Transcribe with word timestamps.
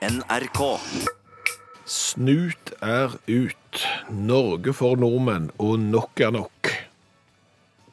NRK. 0.00 0.78
Snut 1.84 2.70
er 2.80 3.12
ut. 3.28 3.80
Norge 4.08 4.72
for 4.72 4.96
nordmenn, 4.96 5.50
og 5.60 5.74
nok 5.76 6.22
er 6.24 6.32
nok. 6.32 6.70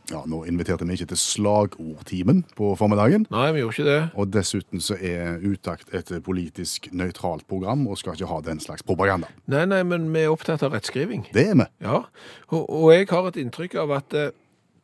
Ja, 0.07 0.21
Nå 0.23 0.45
inviterte 0.47 0.87
vi 0.87 0.95
ikke 0.95 1.09
til 1.11 1.19
slagordtimen 1.19 2.45
på 2.55 2.71
formiddagen. 2.79 3.25
Nei, 3.33 3.49
vi 3.51 3.59
gjorde 3.59 3.75
ikke 3.75 3.89
det. 3.89 3.99
Og 4.15 4.31
dessuten 4.31 4.79
så 4.79 4.95
er 4.95 5.43
Utakt 5.43 5.91
et 5.91 6.13
politisk 6.23 6.87
nøytralt 6.95 7.43
program 7.51 7.83
og 7.91 7.99
skal 7.99 8.15
ikke 8.15 8.31
ha 8.31 8.39
den 8.45 8.63
slags 8.63 8.87
propaganda. 8.87 9.27
Nei, 9.51 9.65
nei, 9.67 9.83
men 9.83 10.07
vi 10.15 10.23
er 10.23 10.31
opptatt 10.31 10.63
av 10.63 10.77
rettskriving. 10.79 11.27
Det 11.35 11.49
er 11.51 11.59
vi. 11.59 11.67
Ja, 11.83 12.05
og, 12.47 12.61
og 12.71 12.93
jeg 12.95 13.11
har 13.11 13.27
et 13.27 13.41
inntrykk 13.43 13.81
av 13.83 13.97
at 13.99 14.15
eh, 14.15 14.31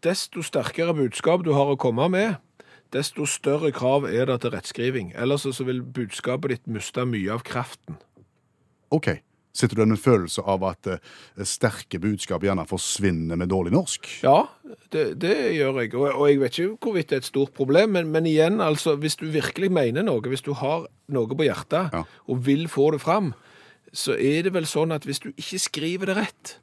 desto 0.04 0.44
sterkere 0.44 0.92
budskap 1.00 1.48
du 1.48 1.54
har 1.56 1.72
å 1.72 1.80
komme 1.80 2.12
med, 2.12 2.36
desto 2.94 3.26
større 3.30 3.74
krav 3.76 4.08
er 4.10 4.30
det 4.30 4.40
til 4.44 4.54
rettskriving. 4.54 5.14
Ellers 5.18 5.46
så 5.50 5.66
vil 5.68 5.82
budskapet 5.84 6.54
ditt 6.54 6.68
miste 6.72 7.06
mye 7.10 7.34
av 7.34 7.46
kraften. 7.48 7.98
OK. 8.94 9.16
Sitter 9.54 9.78
du 9.78 9.84
med 9.84 9.94
en 9.94 10.02
følelse 10.02 10.42
av 10.50 10.64
at 10.66 10.88
uh, 10.90 11.44
sterke 11.46 12.00
budskap 12.02 12.42
gjerne 12.42 12.64
forsvinner 12.66 13.38
med 13.38 13.52
dårlig 13.54 13.76
norsk? 13.76 14.08
Ja, 14.26 14.48
det, 14.90 15.04
det 15.22 15.36
gjør 15.60 15.78
jeg. 15.84 15.92
Og, 15.94 16.08
og 16.10 16.24
jeg 16.32 16.40
vet 16.42 16.58
ikke 16.58 16.88
hvorvidt 16.88 17.12
det 17.12 17.20
er 17.20 17.22
et 17.22 17.30
stort 17.30 17.54
problem, 17.54 17.94
men, 17.94 18.10
men 18.16 18.26
igjen, 18.30 18.58
altså, 18.66 18.96
hvis 18.98 19.20
du 19.22 19.28
virkelig 19.30 19.70
mener 19.74 20.06
noe, 20.08 20.26
hvis 20.26 20.42
du 20.46 20.56
har 20.58 20.88
noe 21.14 21.38
på 21.38 21.46
hjertet 21.46 21.94
Ja. 21.94 22.02
og 22.26 22.42
vil 22.48 22.66
få 22.72 22.90
det 22.96 23.04
fram, 23.06 23.36
så 23.94 24.18
er 24.18 24.48
det 24.48 24.56
vel 24.56 24.66
sånn 24.66 24.96
at 24.96 25.06
hvis 25.06 25.22
du 25.22 25.30
ikke 25.36 25.62
skriver 25.62 26.10
det 26.10 26.18
rett, 26.18 26.56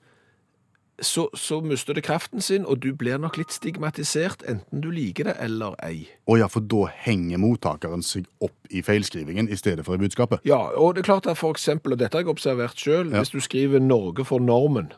så, 1.01 1.29
så 1.35 1.61
mister 1.65 1.95
det 1.95 2.03
kraften 2.05 2.41
sin, 2.41 2.67
og 2.67 2.81
du 2.83 2.93
blir 2.95 3.19
nok 3.19 3.37
litt 3.41 3.51
stigmatisert, 3.53 4.43
enten 4.49 4.81
du 4.85 4.91
liker 4.91 5.25
det 5.25 5.37
eller 5.41 5.75
ei. 5.83 6.09
Å 6.29 6.37
ja, 6.39 6.47
for 6.53 6.61
da 6.61 6.87
henger 7.07 7.39
mottakeren 7.41 8.03
seg 8.05 8.27
opp 8.41 8.57
i 8.71 8.83
feilskrivingen 8.83 9.49
i 9.51 9.57
stedet 9.57 9.85
for 9.87 9.95
i 9.95 10.03
budskapet. 10.03 10.41
Ja, 10.45 10.59
og 10.77 10.95
det 10.95 11.03
er 11.05 11.09
klart 11.13 11.27
at 11.27 11.39
for 11.41 11.53
eksempel, 11.57 11.93
og 11.93 11.99
dette 12.03 12.17
har 12.19 12.25
jeg 12.25 12.29
observert 12.35 12.79
selv, 12.79 13.13
Ja. 13.13 13.19
hvis 13.23 13.31
du 13.33 13.41
skriver 13.41 13.81
Norge 13.81 14.25
for 14.25 14.39
normen, 14.41 14.93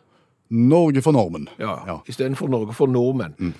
Norge 0.51 1.01
for 1.03 1.13
normen. 1.13 1.49
ja, 1.59 1.79
Ja. 1.87 1.99
i 2.07 2.13
stedet 2.13 2.37
for 2.37 2.49
Norge 2.49 2.75
for 2.75 2.87
nordmenn, 2.87 3.55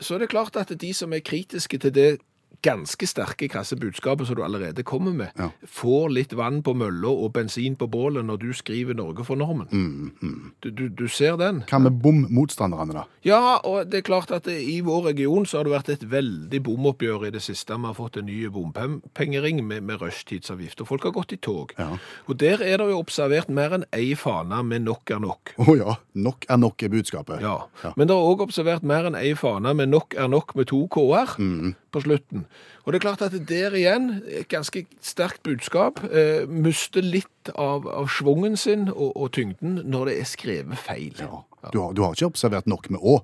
så 0.00 0.14
er 0.14 0.18
det 0.18 0.30
klart 0.30 0.56
at 0.56 0.72
de 0.80 0.92
som 0.92 1.12
er 1.12 1.20
kritiske 1.20 1.78
til 1.78 1.90
det 1.92 2.20
ganske 2.62 3.06
sterke, 3.10 3.48
krasse 3.50 3.74
budskapet 3.76 4.26
som 4.28 4.36
du 4.38 4.42
allerede 4.46 4.82
kommer 4.86 5.12
med, 5.12 5.30
Ja. 5.38 5.48
får 5.66 6.10
litt 6.14 6.32
vann 6.38 6.62
på 6.62 6.74
mølla 6.78 7.08
og 7.10 7.32
bensin 7.34 7.74
på 7.76 7.88
bålet 7.90 8.24
når 8.24 8.38
du 8.38 8.52
skriver 8.52 8.94
Norge 8.94 9.24
for 9.24 9.34
normen. 9.36 9.66
Mm, 9.72 10.52
Du, 10.62 10.70
du, 10.70 10.88
du 10.88 11.08
ser 11.08 11.36
den? 11.36 11.64
Hva 11.68 11.78
med 11.82 11.98
bom-motstanderne, 12.02 12.92
da? 12.94 13.04
Ja, 13.26 13.58
og 13.64 13.90
det 13.90 13.98
er 13.98 14.06
klart 14.06 14.30
at 14.30 14.44
det, 14.44 14.60
i 14.62 14.80
vår 14.80 15.08
region 15.10 15.44
så 15.46 15.58
har 15.58 15.64
det 15.64 15.72
vært 15.74 15.88
et 15.90 16.04
veldig 16.10 16.62
bomoppgjør 16.62 17.26
i 17.26 17.30
det 17.34 17.42
siste. 17.42 17.74
Vi 17.74 17.86
har 17.90 17.94
fått 17.98 18.16
en 18.20 18.26
ny 18.26 18.46
bompengering 18.48 19.62
med, 19.66 19.82
med 19.82 20.00
rushtidsavgift, 20.02 20.80
og 20.82 20.88
folk 20.88 21.02
har 21.08 21.14
gått 21.16 21.32
i 21.32 21.36
tog. 21.42 21.72
Ja. 21.78 21.96
Og 22.28 22.38
der 22.40 22.62
er 22.62 22.78
det 22.78 22.88
jo 22.90 23.00
observert 23.02 23.50
mer 23.50 23.74
enn 23.78 23.84
ei 23.92 24.14
fane 24.18 24.62
med 24.66 24.84
nok 24.86 25.10
er 25.10 25.18
nok. 25.22 25.54
Å 25.58 25.76
ja, 25.78 25.96
nok 26.14 26.46
er 26.50 26.62
nok 26.62 26.82
er 26.86 26.92
budskapet. 26.94 27.42
Ja. 27.42 27.56
Ja. 27.82 27.92
Men 27.96 28.06
det 28.10 28.14
er 28.16 28.22
òg 28.32 28.44
observert 28.46 28.82
mer 28.86 29.10
enn 29.10 29.18
ei 29.18 29.34
fane 29.38 29.74
med 29.74 29.90
nok 29.92 30.14
er 30.18 30.28
nok 30.30 30.54
med 30.58 30.70
to 30.70 30.84
k-er 30.92 31.36
på 31.92 32.02
slutten. 32.04 32.46
Og 32.82 32.92
det 32.92 32.98
er 32.98 33.04
klart 33.06 33.24
at 33.26 33.34
det 33.36 33.46
der 33.50 33.76
igjen, 33.78 34.22
et 34.26 34.48
ganske 34.52 34.84
sterkt 35.04 35.42
budskap, 35.46 36.00
eh, 36.10 36.48
mister 36.48 37.04
litt 37.04 37.52
av, 37.54 37.86
av 37.88 38.08
svungen 38.12 38.56
sin 38.60 38.88
og, 38.92 39.12
og 39.16 39.32
tyngden 39.36 39.82
når 39.84 40.10
det 40.10 40.20
er 40.20 40.30
skrevet 40.32 40.80
feil. 40.80 41.12
Ja. 41.20 41.44
Du, 41.70 41.78
har, 41.78 41.92
du 41.94 42.02
har 42.02 42.16
ikke 42.16 42.32
observert 42.32 42.70
nok 42.70 42.90
med 42.90 43.02
å? 43.02 43.20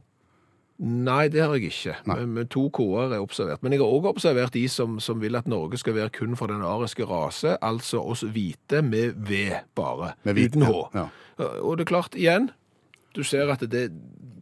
Nei, 0.78 1.24
det 1.26 1.42
har 1.42 1.56
jeg 1.58 1.72
ikke. 1.72 1.96
Men, 2.06 2.28
men 2.36 2.46
to 2.54 2.68
k-er 2.70 3.16
er 3.16 3.22
observert. 3.22 3.64
Men 3.66 3.74
jeg 3.74 3.82
har 3.82 3.90
òg 3.96 4.04
observert 4.12 4.54
de 4.54 4.62
som, 4.70 5.00
som 5.02 5.18
vil 5.18 5.34
at 5.34 5.48
Norge 5.50 5.80
skal 5.82 5.96
være 5.96 6.12
kun 6.14 6.36
for 6.38 6.52
den 6.52 6.62
ariske 6.62 7.02
rase, 7.08 7.56
altså 7.66 8.04
oss 8.12 8.22
hvite 8.22 8.84
med 8.86 9.18
V 9.26 9.48
bare, 9.74 10.12
Med 10.22 10.38
hvite, 10.38 10.54
uten 10.54 10.68
H. 10.68 10.76
ja, 10.94 11.08
Og 11.66 11.80
det 11.80 11.88
er 11.88 11.90
klart, 11.90 12.14
igjen, 12.14 12.52
du 13.18 13.24
ser 13.26 13.50
at 13.50 13.64
det, 13.70 13.88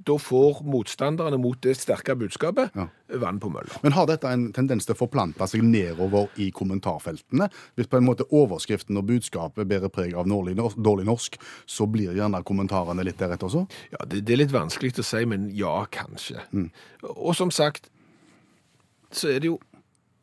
da 0.07 0.15
får 0.23 0.61
motstanderne 0.69 1.39
mot 1.41 1.59
det 1.65 1.73
sterke 1.81 2.15
budskapet 2.15 2.71
Ja. 2.77 2.84
vann 3.19 3.41
på 3.43 3.49
mølla. 3.50 3.81
Men 3.83 3.97
har 3.97 4.06
dette 4.06 4.28
en 4.31 4.45
tendens 4.55 4.87
til 4.87 4.95
å 4.95 4.99
forplante 5.00 5.49
seg 5.50 5.65
nedover 5.67 6.28
i 6.39 6.50
kommentarfeltene? 6.55 7.49
Hvis 7.75 7.89
på 7.91 7.99
en 7.99 8.06
måte 8.06 8.28
overskriften 8.31 9.00
og 9.00 9.09
budskapet 9.09 9.67
bærer 9.67 9.91
preg 9.91 10.15
av 10.15 10.28
dårlig 10.28 11.06
norsk, 11.09 11.41
så 11.67 11.89
blir 11.91 12.15
gjerne 12.15 12.45
kommentarene 12.47 13.03
litt 13.09 13.19
deretter 13.19 13.49
også? 13.49 13.65
Ja, 13.97 14.05
det, 14.06 14.23
det 14.28 14.37
er 14.37 14.43
litt 14.45 14.55
vanskelig 14.55 14.95
å 15.03 15.06
si, 15.11 15.25
men 15.27 15.49
ja, 15.56 15.75
kanskje. 15.91 16.45
Og 17.17 17.34
som 17.34 17.50
sagt, 17.50 17.91
så 19.11 19.31
er 19.33 19.41
det 19.43 19.50
jo 19.50 19.59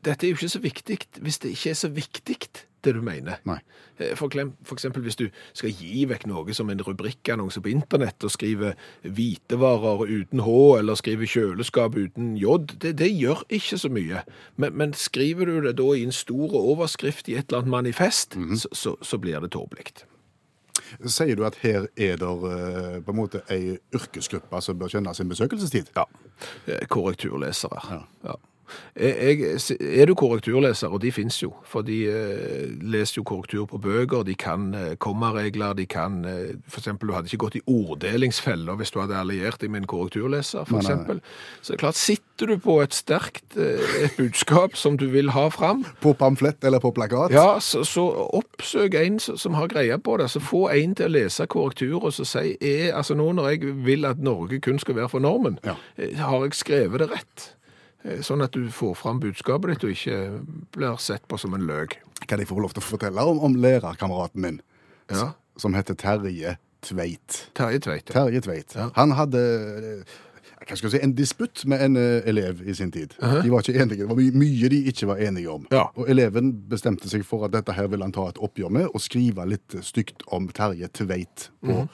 Dette 0.03 0.25
er 0.27 0.33
jo 0.33 0.37
ikke 0.39 0.51
så 0.51 0.61
viktig 0.63 0.99
hvis 1.23 1.39
det 1.43 1.53
ikke 1.55 1.71
er 1.73 1.79
så 1.79 1.89
viktig, 1.93 2.37
det 2.83 2.91
du 2.97 3.01
mener. 3.05 3.37
Nei. 3.47 3.59
Eh, 4.01 4.11
For, 4.19 4.27
for 4.67 4.75
eksempel 4.75 5.05
hvis 5.05 5.15
du 5.15 5.27
skal 5.55 5.71
gi 5.71 6.03
vekk 6.09 6.25
noe 6.27 6.53
som 6.57 6.69
en 6.73 6.81
rubrikkannonse 6.83 7.61
på 7.63 7.71
internett 7.71 8.25
og 8.27 8.33
skrive 8.33 8.73
hvitevarer 9.07 10.03
uten 10.09 10.43
H, 10.43 10.55
eller 10.79 10.99
skrive 10.99 11.27
kjøleskap 11.29 11.95
uten 11.95 12.33
J, 12.39 12.57
det, 12.83 12.95
det 12.99 13.11
gjør 13.13 13.45
ikke 13.47 13.79
så 13.79 13.91
mye. 13.93 14.23
Men, 14.59 14.75
men 14.79 14.93
skriver 14.97 15.47
du 15.47 15.61
det 15.67 15.77
da 15.79 15.87
i 15.95 16.03
en 16.03 16.11
stor 16.15 16.55
overskrift 16.59 17.31
i 17.31 17.37
et 17.39 17.47
eller 17.47 17.63
annet 17.63 17.75
manifest, 17.77 18.35
så, 18.59 18.73
så, 18.75 18.97
så 19.01 19.21
blir 19.21 19.39
det 19.43 19.53
tåpelig. 19.55 20.03
Sier 21.09 21.37
du 21.39 21.45
at 21.47 21.55
her 21.63 21.87
er 21.95 22.19
det 22.21 22.29
eh, 22.51 22.97
på 23.05 23.13
en 23.13 23.17
måte 23.17 23.41
ei 23.53 23.77
yrkesgruppe 23.95 24.59
som 24.61 24.77
bør 24.77 24.91
kjenne 24.93 25.13
sin 25.17 25.31
besøkelsestid? 25.31 25.93
Ja. 25.95 26.03
Eh, 26.67 26.83
Korrekturlesere. 26.91 27.79
Ja. 27.89 28.01
Ja. 28.27 28.35
Jeg, 28.95 29.39
er 29.79 30.05
du 30.05 30.13
korrekturleser, 30.13 30.87
og 30.93 31.01
de 31.01 31.09
finnes 31.11 31.39
jo, 31.41 31.49
for 31.65 31.81
de 31.81 32.03
eh, 32.11 32.67
leser 32.81 33.17
jo 33.17 33.23
korrektur 33.25 33.65
på 33.65 33.79
bøker, 33.81 34.21
de 34.27 34.35
kan 34.37 34.67
eh, 34.77 34.91
kommaregler, 35.01 35.73
de 35.73 35.85
kan 35.89 36.19
f.eks. 36.25 36.73
For 36.73 36.83
eksempel, 36.83 37.09
du 37.09 37.13
hadde 37.15 37.31
ikke 37.31 37.41
gått 37.45 37.55
i 37.57 37.63
orddelingsfeller 37.67 38.75
hvis 38.79 38.91
du 38.93 38.99
hadde 39.01 39.17
alliert 39.17 39.59
deg 39.61 39.71
med 39.73 39.83
en 39.83 39.87
korrekturleser, 39.89 40.67
eksempel. 40.77 41.21
Så 41.61 41.73
det 41.73 41.77
er 41.77 41.81
klart, 41.85 41.97
sitter 41.99 42.51
du 42.53 42.57
på 42.61 42.75
et 42.83 42.93
sterkt 42.93 43.57
eh, 43.57 43.81
et 44.05 44.15
budskap 44.19 44.75
som 44.79 44.97
du 44.99 45.07
vil 45.13 45.31
ha 45.33 45.47
fram, 45.53 45.83
På 46.01 46.13
pamflett 46.17 46.63
eller 46.63 46.79
på 46.83 46.91
plakat? 46.95 47.31
ja, 47.33 47.57
så, 47.63 47.81
så 47.87 48.05
oppsøk 48.37 48.93
en 48.99 49.19
som 49.23 49.57
har 49.57 49.67
greie 49.73 49.97
på 49.97 50.17
det. 50.21 50.29
Så 50.33 50.41
få 50.43 50.67
en 50.73 50.93
til 50.95 51.09
å 51.09 51.13
lese 51.17 51.47
korrektur 51.49 51.97
og 52.03 52.13
så 52.13 52.25
si 52.27 52.53
er, 52.61 52.93
altså 52.97 53.17
nå 53.17 53.31
når 53.37 53.49
jeg 53.55 53.73
vil 53.85 54.05
at 54.09 54.21
Norge 54.21 54.59
kun 54.63 54.79
skal 54.81 54.95
være 55.01 55.09
for 55.09 55.19
normen, 55.23 55.57
Ja. 55.65 55.75
eh, 55.97 56.13
har 56.17 56.45
jeg 56.45 56.53
skrevet 56.61 56.99
det 57.03 57.09
rett? 57.13 57.49
Eh, 58.03 58.19
Sånn 58.25 58.43
at 58.43 58.51
du 58.55 58.67
får 58.73 58.95
fram 58.99 59.19
budskapet 59.23 59.73
ditt 59.73 59.83
og 59.87 59.93
ikke 59.95 60.17
blir 60.75 60.97
sett 60.99 61.27
på 61.31 61.39
som 61.39 61.53
en 61.55 61.65
løg. 61.67 61.95
Kan 62.27 62.39
jeg 62.39 62.47
få 62.49 62.59
lov 62.59 62.73
til 62.75 62.83
å 62.83 62.87
fortelle 62.87 63.23
om, 63.29 63.39
om 63.39 63.55
lærerkameraten 63.55 64.41
min, 64.41 64.61
Ja. 65.11 65.33
som 65.57 65.73
heter 65.73 65.95
Terje 65.95 66.57
Tveit? 66.83 67.47
Terje 67.55 67.79
Tveit. 67.79 68.09
ja. 68.09 68.13
Terje 68.25 68.41
Tveit. 68.41 68.75
Ja. 68.75 68.89
Han 68.95 69.11
hadde 69.11 69.39
eh, 69.39 70.13
hva 70.63 70.77
skal 70.77 70.87
jeg 70.89 70.93
si, 70.95 71.03
en 71.03 71.13
disputt 71.15 71.65
med 71.67 71.81
en 71.83 71.97
eh, 71.99 72.21
elev 72.27 72.61
i 72.67 72.73
sin 72.73 72.91
tid. 72.91 73.13
De 73.19 73.49
var 73.51 73.59
ikke 73.63 73.75
enige. 73.83 73.97
Det 74.03 74.09
var 74.09 74.15
my 74.15 74.29
mye 74.31 74.69
de 74.71 74.77
ikke 74.91 75.07
var 75.09 75.19
enige 75.19 75.49
om. 75.51 75.65
Ja. 75.71 75.89
Og 75.99 76.07
eleven 76.09 76.53
bestemte 76.71 77.09
seg 77.11 77.25
for 77.27 77.43
at 77.47 77.51
dette 77.51 77.73
her 77.75 77.87
ville 77.91 78.03
han 78.07 78.15
ta 78.15 78.29
et 78.31 78.39
oppgjør 78.39 78.71
med, 78.71 78.87
og 78.93 79.01
skrive 79.03 79.43
litt 79.47 79.75
stygt 79.83 80.23
om 80.31 80.47
Terje 80.55 80.87
Tveit 80.95 81.49
på, 81.63 81.87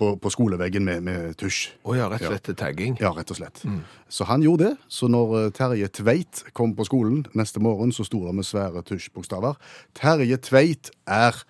på, 0.00 0.14
på 0.16 0.30
skoleveggen 0.32 0.84
med, 0.86 1.02
med 1.04 1.34
tusj. 1.40 1.68
Å 1.84 1.94
ja, 1.98 2.08
rett 2.10 2.24
og 2.24 2.32
slett 2.34 2.46
til 2.48 2.56
tagging. 2.58 2.96
Ja, 3.02 3.12
rett 3.16 3.30
og 3.34 3.36
slett. 3.38 3.60
Så 4.08 4.24
han 4.30 4.42
gjorde 4.44 4.70
det. 4.70 4.88
Så 4.88 5.08
når 5.12 5.34
eh, 5.44 5.48
Terje 5.56 5.88
Tveit 6.00 6.42
kom 6.56 6.72
på 6.78 6.86
skolen 6.88 7.22
neste 7.38 7.60
morgen, 7.62 7.92
så 7.92 8.06
sto 8.08 8.22
det 8.26 8.32
med 8.40 8.48
svære 8.48 8.82
tusjbokstaver 8.88 9.60
Terje 10.00 10.40
Tveit 10.48 10.90
er 11.06 11.42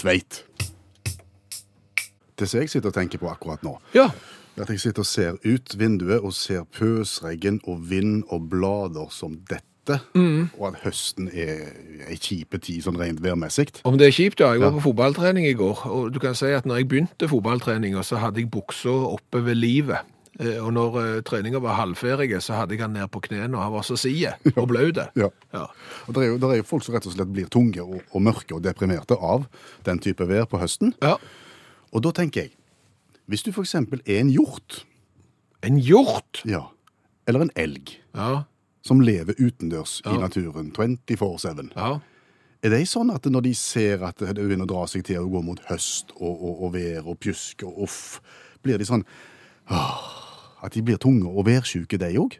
Tveit. 0.00 0.42
Det 2.38 2.48
som 2.48 2.62
jeg 2.62 2.70
sitter 2.72 2.88
og 2.90 2.96
tenker 2.96 3.20
på 3.22 3.28
akkurat 3.30 3.62
nå, 3.62 3.76
Ja. 3.94 4.08
at 4.56 4.68
jeg 4.72 4.80
sitter 4.80 5.04
og 5.04 5.06
ser 5.06 5.36
ut 5.44 5.74
vinduet 5.78 6.20
og 6.24 6.32
ser 6.34 6.64
pøsregn 6.64 7.60
og 7.68 7.84
vind 7.90 8.24
og 8.32 8.48
blader 8.50 9.12
som 9.14 9.36
dette, 9.50 9.68
og 9.90 10.66
at 10.68 10.76
høsten 10.84 11.28
er 11.32 11.72
ei 12.08 12.16
kjipe 12.16 12.58
tid 12.62 12.84
sånn 12.84 12.98
rent 13.00 13.22
værmessig. 13.24 13.68
Om 13.88 13.98
det 13.98 14.06
er 14.08 14.14
kjipt, 14.16 14.40
ja. 14.40 14.52
Jeg 14.54 14.60
var 14.62 14.72
på 14.76 14.82
fotballtrening 14.86 15.46
i 15.48 15.54
går, 15.58 15.82
og 15.90 16.12
du 16.14 16.18
kan 16.22 16.34
si 16.38 16.46
at 16.54 16.66
når 16.68 16.76
jeg 16.82 16.88
begynte 16.88 17.28
fotballtreninga, 17.28 18.02
så 18.06 18.16
hadde 18.22 18.40
jeg 18.40 18.50
buksa 18.50 18.90
oppe 18.90 19.42
ved 19.44 19.54
livet. 19.58 19.98
Eh, 20.40 20.56
Og 20.64 20.72
når 20.72 20.94
uh, 20.96 21.20
treninga 21.22 21.58
var 21.60 21.74
halvferdig, 21.76 22.38
så 22.42 22.54
hadde 22.56 22.72
jeg 22.76 22.80
han 22.80 22.94
ned 22.94 23.08
på 23.12 23.20
knærne, 23.20 23.56
og 23.58 23.62
han 23.62 23.72
var 23.72 23.82
så 23.82 23.96
side 24.00 24.32
og 24.60 24.68
blaut. 24.68 24.96
Ja. 25.16 25.28
Ja. 25.52 25.66
Og 26.06 26.14
det 26.14 26.22
er, 26.22 26.28
jo, 26.30 26.38
det 26.38 26.48
er 26.50 26.56
jo 26.62 26.68
folk 26.70 26.84
som 26.86 26.94
rett 26.94 27.06
og 27.06 27.12
slett 27.12 27.32
blir 27.34 27.50
tunge 27.52 27.82
og, 27.82 28.00
og 28.12 28.22
mørke 28.22 28.54
og 28.56 28.62
deprimerte 28.64 29.18
av 29.18 29.44
den 29.84 29.98
type 29.98 30.24
vær 30.28 30.46
på 30.48 30.58
høsten. 30.62 30.94
ja. 31.02 31.16
Og 31.92 32.00
da 32.00 32.08
tenker 32.16 32.46
jeg, 32.46 32.54
hvis 33.28 33.42
du 33.44 33.50
eksempel 33.60 34.00
er 34.06 34.22
en 34.22 34.30
hjort, 34.32 34.86
En 35.62 35.76
hjort! 35.78 36.40
ja, 36.48 36.62
eller 37.28 37.40
en 37.44 37.50
elg, 37.54 37.98
Ja. 38.16 38.44
Som 38.82 39.02
lever 39.02 39.38
utendørs 39.38 40.00
i 40.06 40.16
naturen 40.18 40.72
24-7, 40.74 41.70
ja. 41.76 41.92
er 42.62 42.74
det 42.74 42.82
sånn 42.90 43.12
at 43.14 43.26
når 43.30 43.46
de 43.48 43.54
ser 43.58 44.02
at 44.06 44.18
det 44.22 44.38
begynner 44.40 44.66
å 44.66 44.72
dra 44.74 44.86
seg 44.90 45.06
til 45.06 45.22
å 45.22 45.30
gå 45.30 45.42
mot 45.46 45.60
høst 45.70 46.14
og, 46.18 46.32
og, 46.32 46.54
og 46.66 46.74
vær 46.76 47.06
og 47.06 47.20
pjusk 47.22 47.66
og 47.68 47.84
uff, 47.86 48.00
blir 48.62 48.78
de 48.78 48.88
sånn, 48.88 49.04
åh, 49.70 50.06
at 50.62 50.74
de 50.74 50.82
blir 50.86 51.00
tunge 51.02 51.30
og 51.30 51.46
værsjuke 51.48 51.98
de 51.98 52.14
òg? 52.22 52.38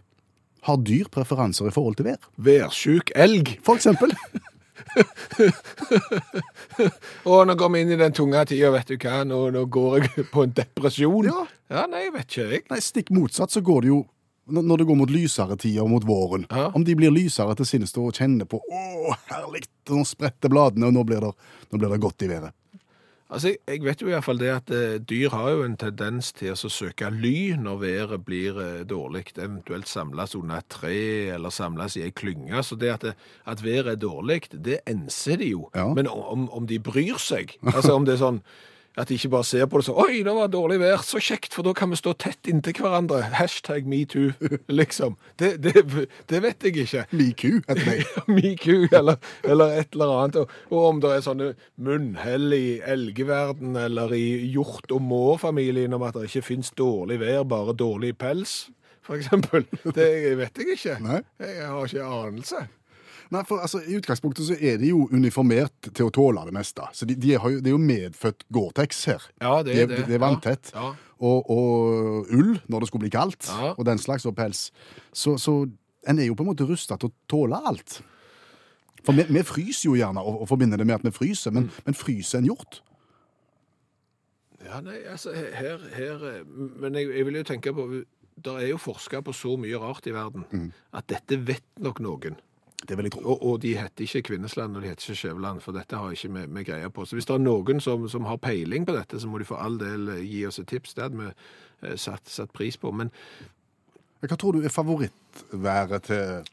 Har 0.63 0.79
dyr 0.79 1.09
preferanser 1.11 1.67
i 1.67 1.75
forhold 1.75 1.99
til 1.99 2.07
vær? 2.13 2.21
Værsjuk 2.39 3.11
elg. 3.19 3.57
For 3.67 3.81
eksempel. 3.81 4.15
Og 7.29 7.47
nå 7.47 7.57
går 7.59 7.73
vi 7.73 7.83
inn 7.83 7.93
i 7.95 7.99
den 7.99 8.15
tunge 8.15 8.45
tida, 8.49 8.71
vet 8.75 8.93
du 8.93 8.97
hva, 8.97 9.23
nå, 9.27 9.41
nå 9.55 9.65
går 9.73 10.07
jeg 10.07 10.27
på 10.35 10.47
en 10.47 10.55
depresjon. 10.57 11.29
Ja. 11.29 11.45
ja 11.73 11.87
nei, 11.91 12.05
vet 12.15 12.29
ikke, 12.29 12.47
jeg. 12.47 12.67
Nei, 12.71 12.81
stikk 12.85 13.13
motsatt 13.15 13.55
så 13.55 13.61
går 13.65 13.81
det 13.85 13.93
jo 13.93 14.01
når 14.47 14.83
det 14.83 14.87
går 14.89 14.99
mot 14.99 15.11
lysere 15.11 15.57
tider 15.57 15.87
mot 15.87 16.05
våren. 16.05 16.47
Ja. 16.51 16.71
Om 16.75 16.85
de 16.85 16.97
blir 16.99 17.15
lysere 17.15 17.55
til 17.59 17.69
sinnes 17.69 17.95
og 17.97 18.15
kjenner 18.15 18.49
på 18.49 18.59
'Å, 18.59 19.15
herlig', 19.31 19.69
nå 19.91 20.03
spretter 20.05 20.51
bladene, 20.51 20.87
og 20.87 20.95
nå 20.95 21.05
blir 21.05 21.21
det, 21.21 21.33
nå 21.71 21.79
blir 21.79 21.91
det 21.91 22.01
godt 22.01 22.23
i 22.23 22.29
været. 22.29 22.53
Altså, 23.33 23.55
jeg, 23.69 23.81
vet 23.81 24.03
jo 24.03 24.11
i 24.11 24.13
hvert 24.13 24.27
fall 24.27 24.41
det 24.41 24.51
at 24.53 24.71
eh, 24.77 24.99
dyr 25.01 25.33
har 25.33 25.51
jo 25.55 25.63
en 25.65 25.77
tendens 25.81 26.35
til 26.37 26.53
å 26.53 26.69
søke 26.69 27.09
ly 27.15 27.55
når 27.57 27.79
været 27.81 28.25
blir 28.27 28.59
eh, 28.61 28.83
dårlig, 28.85 29.25
eventuelt 29.39 29.89
samles 29.89 30.35
under 30.37 30.61
et 30.61 30.69
tre 30.69 30.99
eller 31.33 31.55
samles 31.55 31.97
i 31.97 32.03
ei 32.05 32.13
klynge. 32.13 32.61
Så 32.61 32.77
det 32.77 32.91
at, 32.93 33.07
det, 33.07 33.15
at 33.49 33.65
været 33.65 33.95
er 33.95 34.03
dårlig, 34.03 34.43
det 34.53 34.83
enser 34.91 35.41
de 35.41 35.49
jo. 35.55 35.71
Ja. 35.75 35.89
Men 35.97 36.11
om, 36.13 36.51
om 36.53 36.69
de 36.69 36.77
bryr 36.83 37.17
seg, 37.17 37.57
altså 37.73 37.97
om 37.97 38.05
det 38.05 38.19
er 38.19 38.25
sånn 38.27 38.43
at 38.99 39.09
de 39.09 39.17
ikke 39.17 39.31
bare 39.33 39.47
ser 39.49 39.69
på 39.71 39.81
det 39.81 39.87
sånn 39.87 40.01
Oi, 40.03 40.21
det 40.27 40.35
var 40.37 40.51
dårlig 40.53 40.79
vær, 40.83 41.05
så 41.07 41.21
kjekt, 41.23 41.55
for 41.57 41.65
da 41.65 41.73
kan 41.77 41.93
vi 41.93 41.99
stå 42.01 42.13
tett 42.21 42.51
inntil 42.51 42.77
hverandre. 42.83 43.23
Hashtag 43.39 43.89
metoo, 43.89 44.33
liksom. 44.81 45.17
Det, 45.41 45.55
det, 45.65 45.85
det 46.29 46.43
vet 46.45 46.67
jeg 46.67 46.85
ikke. 46.85 47.07
Metoo 47.17 47.63
heter 47.69 47.83
det. 47.89 48.05
metoo, 48.37 48.85
eller, 48.91 49.17
eller 49.47 49.79
et 49.81 49.97
eller 49.97 50.15
annet. 50.19 50.43
Og, 50.43 50.53
og 50.71 50.91
om 50.91 51.01
det 51.05 51.15
er 51.15 51.25
sånne 51.25 51.49
munnhell 51.81 52.53
i 52.57 52.67
elgeverden 52.85 53.79
eller 53.81 54.13
i 54.17 54.27
hjort- 54.53 54.93
og 54.93 55.03
mårfamilien 55.09 55.97
om 55.97 56.05
at 56.07 56.19
det 56.19 56.29
ikke 56.29 56.47
finnes 56.53 56.73
dårlig 56.77 57.21
vær, 57.23 57.43
bare 57.49 57.77
dårlig 57.77 58.15
pels, 58.21 58.67
eksempel. 59.13 59.67
Det 59.97 60.09
vet 60.39 60.61
jeg 60.61 60.77
ikke. 60.77 60.99
Nei. 61.03 61.19
Jeg 61.43 61.67
har 61.67 61.89
ikke 61.89 62.07
anelse. 62.07 62.67
Nei, 63.33 63.41
for 63.49 63.63
altså, 63.65 63.81
I 63.89 63.97
utgangspunktet 63.97 64.45
så 64.45 64.57
er 64.61 64.77
de 64.83 64.91
jo 64.91 65.07
uniformert 65.13 65.89
til 65.97 66.09
å 66.09 66.13
tåle 66.13 66.43
det 66.45 66.53
meste. 66.53 66.85
Så 66.93 67.07
de, 67.09 67.15
de 67.17 67.31
er, 67.37 67.47
det 67.65 67.71
er 67.71 67.75
jo 67.77 67.81
medfødt 67.81 68.45
Gore-Tex 68.53 69.05
her. 69.09 69.25
Ja, 69.41 69.55
det 69.65 69.73
er 69.77 69.87
er, 69.87 69.93
det. 69.95 70.01
det 70.11 70.17
er 70.19 70.23
vanntett. 70.23 70.73
Ja, 70.75 70.91
ja. 70.91 71.09
Og, 71.23 71.49
og 71.55 72.33
ull 72.35 72.57
når 72.69 72.83
det 72.83 72.89
skulle 72.91 73.07
bli 73.07 73.13
kaldt, 73.15 73.47
Ja. 73.49 73.73
og 73.79 73.87
den 73.89 74.01
slags, 74.03 74.27
og 74.29 74.35
pels. 74.37 74.67
Så, 75.15 75.37
så 75.41 75.55
en 76.11 76.19
er 76.19 76.27
jo 76.29 76.35
på 76.37 76.43
en 76.45 76.51
måte 76.51 76.67
rusta 76.69 76.99
til 76.99 77.09
å 77.13 77.15
tåle 77.31 77.61
alt. 77.71 78.01
For 79.07 79.17
vi, 79.17 79.25
vi 79.31 79.43
fryser 79.47 79.89
jo 79.89 79.97
gjerne, 79.99 80.21
og, 80.21 80.43
og 80.45 80.51
forbinder 80.51 80.83
det 80.83 80.87
med 80.91 80.99
at 81.01 81.07
vi 81.07 81.15
fryser, 81.15 81.55
men, 81.55 81.71
men 81.87 81.97
fryser 81.97 82.43
en 82.43 82.51
hjort? 82.51 82.83
Ja, 84.63 84.79
nei, 84.85 85.01
altså 85.11 85.33
her, 85.35 85.81
her 85.97 86.21
Men 86.47 86.95
jeg, 86.95 87.09
jeg 87.17 87.27
vil 87.27 87.41
jo 87.41 87.43
tenke 87.49 87.73
på 87.75 87.87
Det 88.47 88.53
er 88.61 88.69
jo 88.69 88.77
forska 88.79 89.19
på 89.27 89.33
så 89.35 89.57
mye 89.59 89.81
rart 89.83 90.07
i 90.07 90.13
verden 90.15 90.45
at 90.95 91.09
dette 91.11 91.39
vet 91.49 91.67
nok 91.83 91.99
noen. 92.05 92.37
Det 92.89 92.97
vil 92.99 93.07
jeg 93.07 93.15
tro. 93.15 93.23
Og, 93.25 93.43
og 93.47 93.59
de 93.63 93.77
heter 93.79 94.07
ikke 94.07 94.23
Kvinnesland 94.33 94.77
og 94.77 94.83
de 94.83 94.91
heter 94.91 95.07
ikke 95.07 95.21
Skjæveland, 95.21 95.61
for 95.63 95.77
dette 95.77 95.99
har 95.99 96.15
ikke 96.15 96.33
vi, 96.35 96.47
vi 96.57 96.65
greie 96.67 96.91
på. 96.91 97.05
Så 97.07 97.17
hvis 97.17 97.29
det 97.29 97.37
er 97.37 97.45
noen 97.45 97.81
som, 97.81 98.09
som 98.11 98.27
har 98.27 98.41
peiling 98.43 98.87
på 98.89 98.97
dette, 98.97 99.21
så 99.21 99.31
må 99.31 99.39
de 99.39 99.47
for 99.49 99.63
all 99.63 99.79
del 99.81 100.09
eh, 100.17 100.25
gi 100.27 100.45
oss 100.49 100.59
et 100.63 100.71
tips. 100.73 100.97
Det 100.97 101.07
hadde 101.07 101.21
vi 101.21 101.29
eh, 101.31 101.97
satt, 101.97 102.27
satt 102.31 102.53
pris 102.55 102.79
på. 102.81 102.91
Men 102.93 103.13
Hva 104.23 104.39
tror 104.39 104.57
du 104.57 104.67
er 104.67 104.75
favorittværet 104.75 106.09
til, 106.11 106.51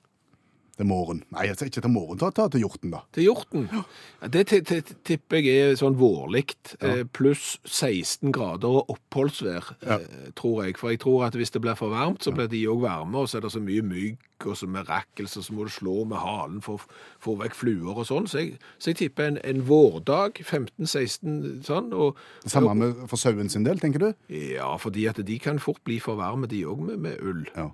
til 0.79 0.87
måren. 0.87 1.17
Nei, 1.35 1.49
altså, 1.51 1.67
ikke 1.67 1.81
til 1.83 1.91
måren, 1.91 2.19
ta, 2.21 2.29
ta 2.31 2.45
til 2.47 2.61
hjorten, 2.63 2.93
da. 2.93 3.01
til 3.15 3.25
hjorten 3.27 3.65
ja, 3.75 4.27
Det 4.31 4.45
ti- 4.47 4.61
ti- 4.63 4.95
tipper 5.09 5.43
jeg 5.43 5.65
er 5.73 5.75
sånn 5.79 5.97
vårlikt, 5.99 6.77
ja. 6.79 7.01
pluss 7.11 7.57
16 7.67 8.31
grader 8.35 8.79
og 8.79 8.93
oppholdsvær, 8.95 9.73
ja. 9.83 9.97
tror 10.39 10.63
jeg. 10.63 10.77
For 10.79 10.93
jeg 10.93 11.01
tror 11.03 11.25
at 11.27 11.35
hvis 11.35 11.51
det 11.51 11.61
blir 11.65 11.75
for 11.75 11.91
varmt, 11.91 12.23
så 12.23 12.31
blir 12.31 12.47
de 12.47 12.63
òg 12.71 12.79
varme, 12.87 13.19
og 13.19 13.27
så 13.27 13.37
er 13.41 13.45
det 13.47 13.51
så 13.57 13.59
mye 13.63 13.83
mygg 13.83 14.17
og 14.47 14.55
så 14.55 14.69
mirakels, 14.71 15.33
og 15.35 15.43
så 15.43 15.51
må 15.57 15.65
du 15.67 15.71
slå 15.75 15.97
med 16.07 16.21
halen 16.23 16.61
for 16.63 16.79
å 16.79 16.99
få 17.25 17.33
vekk 17.41 17.57
fluer 17.59 17.97
og 17.99 18.05
sånn. 18.07 18.29
Så 18.31 18.39
jeg, 18.39 18.53
så 18.79 18.93
jeg 18.93 19.01
tipper 19.01 19.33
en, 19.33 19.39
en 19.43 19.59
vårdag, 19.67 20.39
15-16 20.47 21.59
sånn. 21.67 21.91
Og, 21.91 22.15
Det 22.45 22.53
samme 22.53 22.71
med 22.79 23.01
for 23.11 23.19
sauen 23.19 23.51
sin 23.51 23.67
del, 23.67 23.81
tenker 23.83 23.99
du? 23.99 24.09
Ja, 24.31 24.71
fordi 24.79 25.09
at 25.11 25.19
de 25.27 25.39
kan 25.43 25.59
fort 25.59 25.83
bli 25.83 25.99
for 25.99 26.15
varme, 26.21 26.47
de 26.47 26.63
òg, 26.71 26.79
med, 26.87 27.01
med 27.03 27.19
ull. 27.19 27.43
Ja. 27.55 27.67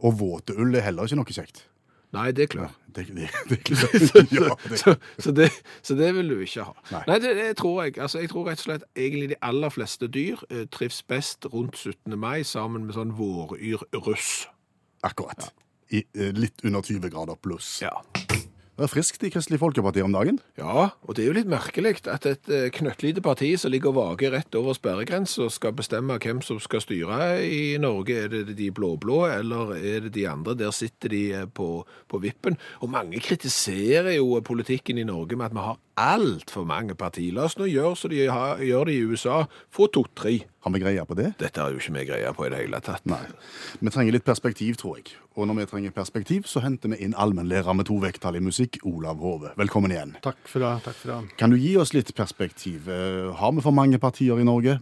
Og 0.00 0.16
våte 0.22 0.56
ull 0.56 0.72
er 0.80 0.86
heller 0.88 1.04
ikke 1.04 1.20
noe 1.20 1.36
kjekt. 1.36 1.66
Nei, 2.12 2.30
det 2.34 2.42
er 2.42 2.46
klart. 2.46 2.76
Det, 2.96 3.06
det, 3.06 3.28
det, 3.48 3.58
det, 3.68 4.22
ja, 4.34 4.54
det. 4.68 4.78
Så, 4.78 4.94
så, 5.18 5.30
det, 5.32 5.50
så 5.82 5.94
det 5.94 6.10
vil 6.16 6.32
du 6.32 6.40
ikke 6.42 6.64
ha. 6.66 6.74
Nei. 6.90 7.02
Nei, 7.06 7.18
det, 7.22 7.56
tror 7.60 7.84
jeg. 7.84 7.98
Altså, 8.02 8.18
jeg 8.18 8.32
tror 8.32 8.48
rett 8.50 8.58
og 8.58 8.66
slett 8.66 8.86
egentlig 8.98 9.30
de 9.30 9.38
aller 9.46 9.70
fleste 9.70 10.10
dyr 10.10 10.42
eh, 10.50 10.66
trives 10.74 11.02
best 11.06 11.46
rundt 11.54 11.78
17. 11.78 12.18
mai 12.18 12.42
sammen 12.42 12.88
med 12.88 12.98
sånn 12.98 13.14
våryrruss. 13.18 14.32
Akkurat. 15.06 15.52
I 15.94 16.02
eh, 16.18 16.34
litt 16.34 16.66
under 16.66 16.82
20 16.82 17.14
grader 17.14 17.38
pluss. 17.38 17.76
Ja. 17.84 17.94
Det 18.80 18.86
er 18.86 18.92
friskt 18.94 19.24
i 19.26 19.28
Kristelig 19.28 19.58
Folkeparti 19.60 20.00
om 20.00 20.14
dagen. 20.14 20.38
ja, 20.56 20.86
og 21.04 21.12
det 21.12 21.20
er 21.20 21.26
jo 21.26 21.34
litt 21.36 21.50
merkelig 21.52 21.98
at 22.08 22.24
et 22.24 22.48
eh, 22.48 22.70
knøttlite 22.72 23.20
parti 23.20 23.50
som 23.60 23.74
ligger 23.74 23.90
og 23.90 23.98
vager 23.98 24.32
rett 24.32 24.56
over 24.56 24.72
sperregrensa, 24.72 25.50
skal 25.52 25.74
bestemme 25.76 26.16
hvem 26.16 26.40
som 26.40 26.56
skal 26.64 26.80
styre 26.80 27.18
i 27.44 27.76
Norge. 27.76 28.16
Er 28.24 28.32
det 28.32 28.56
de 28.56 28.70
blå-blå, 28.72 29.18
eller 29.28 29.74
er 29.76 30.06
det 30.06 30.14
de 30.14 30.24
andre? 30.30 30.56
Der 30.56 30.72
sitter 30.72 31.12
de 31.12 31.20
eh, 31.42 31.44
på, 31.44 31.84
på 32.08 32.22
vippen. 32.24 32.56
Og 32.80 32.88
mange 32.88 33.20
kritiserer 33.20 34.14
jo 34.16 34.40
politikken 34.40 34.96
i 34.96 35.04
Norge 35.04 35.36
med 35.36 35.50
at 35.50 35.58
vi 35.58 35.66
har 35.68 35.76
altfor 36.00 36.64
mange 36.68 36.94
partier. 36.98 37.32
La 37.36 37.44
oss 37.48 37.56
nå 37.60 37.66
gjøre 37.68 37.96
som 37.98 38.12
de 38.12 38.22
har, 38.30 38.60
gjør 38.64 38.88
det 38.88 38.94
i 38.96 39.02
USA. 39.10 39.40
Få 39.74 39.88
to-tre. 39.92 40.38
Har 40.64 40.72
vi 40.74 40.80
greie 40.82 41.04
på 41.08 41.16
det? 41.18 41.30
Dette 41.40 41.60
har 41.62 41.72
jo 41.74 41.80
ikke 41.80 41.94
vi 41.98 42.04
greie 42.08 42.32
på 42.36 42.46
i 42.46 42.50
det 42.52 42.60
hele 42.62 42.80
tatt. 42.84 43.04
Nei. 43.08 43.20
Vi 43.80 43.92
trenger 43.92 44.16
litt 44.16 44.26
perspektiv, 44.26 44.76
tror 44.80 44.98
jeg. 45.00 45.12
Og 45.36 45.48
når 45.48 45.60
vi 45.62 45.66
trenger 45.70 45.94
perspektiv, 45.96 46.48
så 46.50 46.62
henter 46.64 46.92
vi 46.92 47.00
inn 47.04 47.14
allmennlærer 47.16 47.76
med 47.76 47.88
to 47.88 47.96
vekttall 48.02 48.36
i 48.40 48.44
musikk, 48.44 48.80
Olav 48.88 49.20
Hove. 49.24 49.52
Velkommen 49.60 49.92
igjen. 49.94 50.16
Takk 50.24 50.40
for 50.48 50.64
det. 50.64 50.72
takk 50.84 50.98
for 51.00 51.12
det. 51.14 51.36
Kan 51.40 51.52
du 51.54 51.58
gi 51.60 51.76
oss 51.80 51.94
litt 51.96 52.12
perspektiv? 52.16 52.88
Eh, 52.88 53.30
Har 53.40 53.52
vi 53.56 53.64
for 53.64 53.72
mange 53.76 53.98
partier 54.02 54.40
i 54.40 54.44
Norge? 54.48 54.80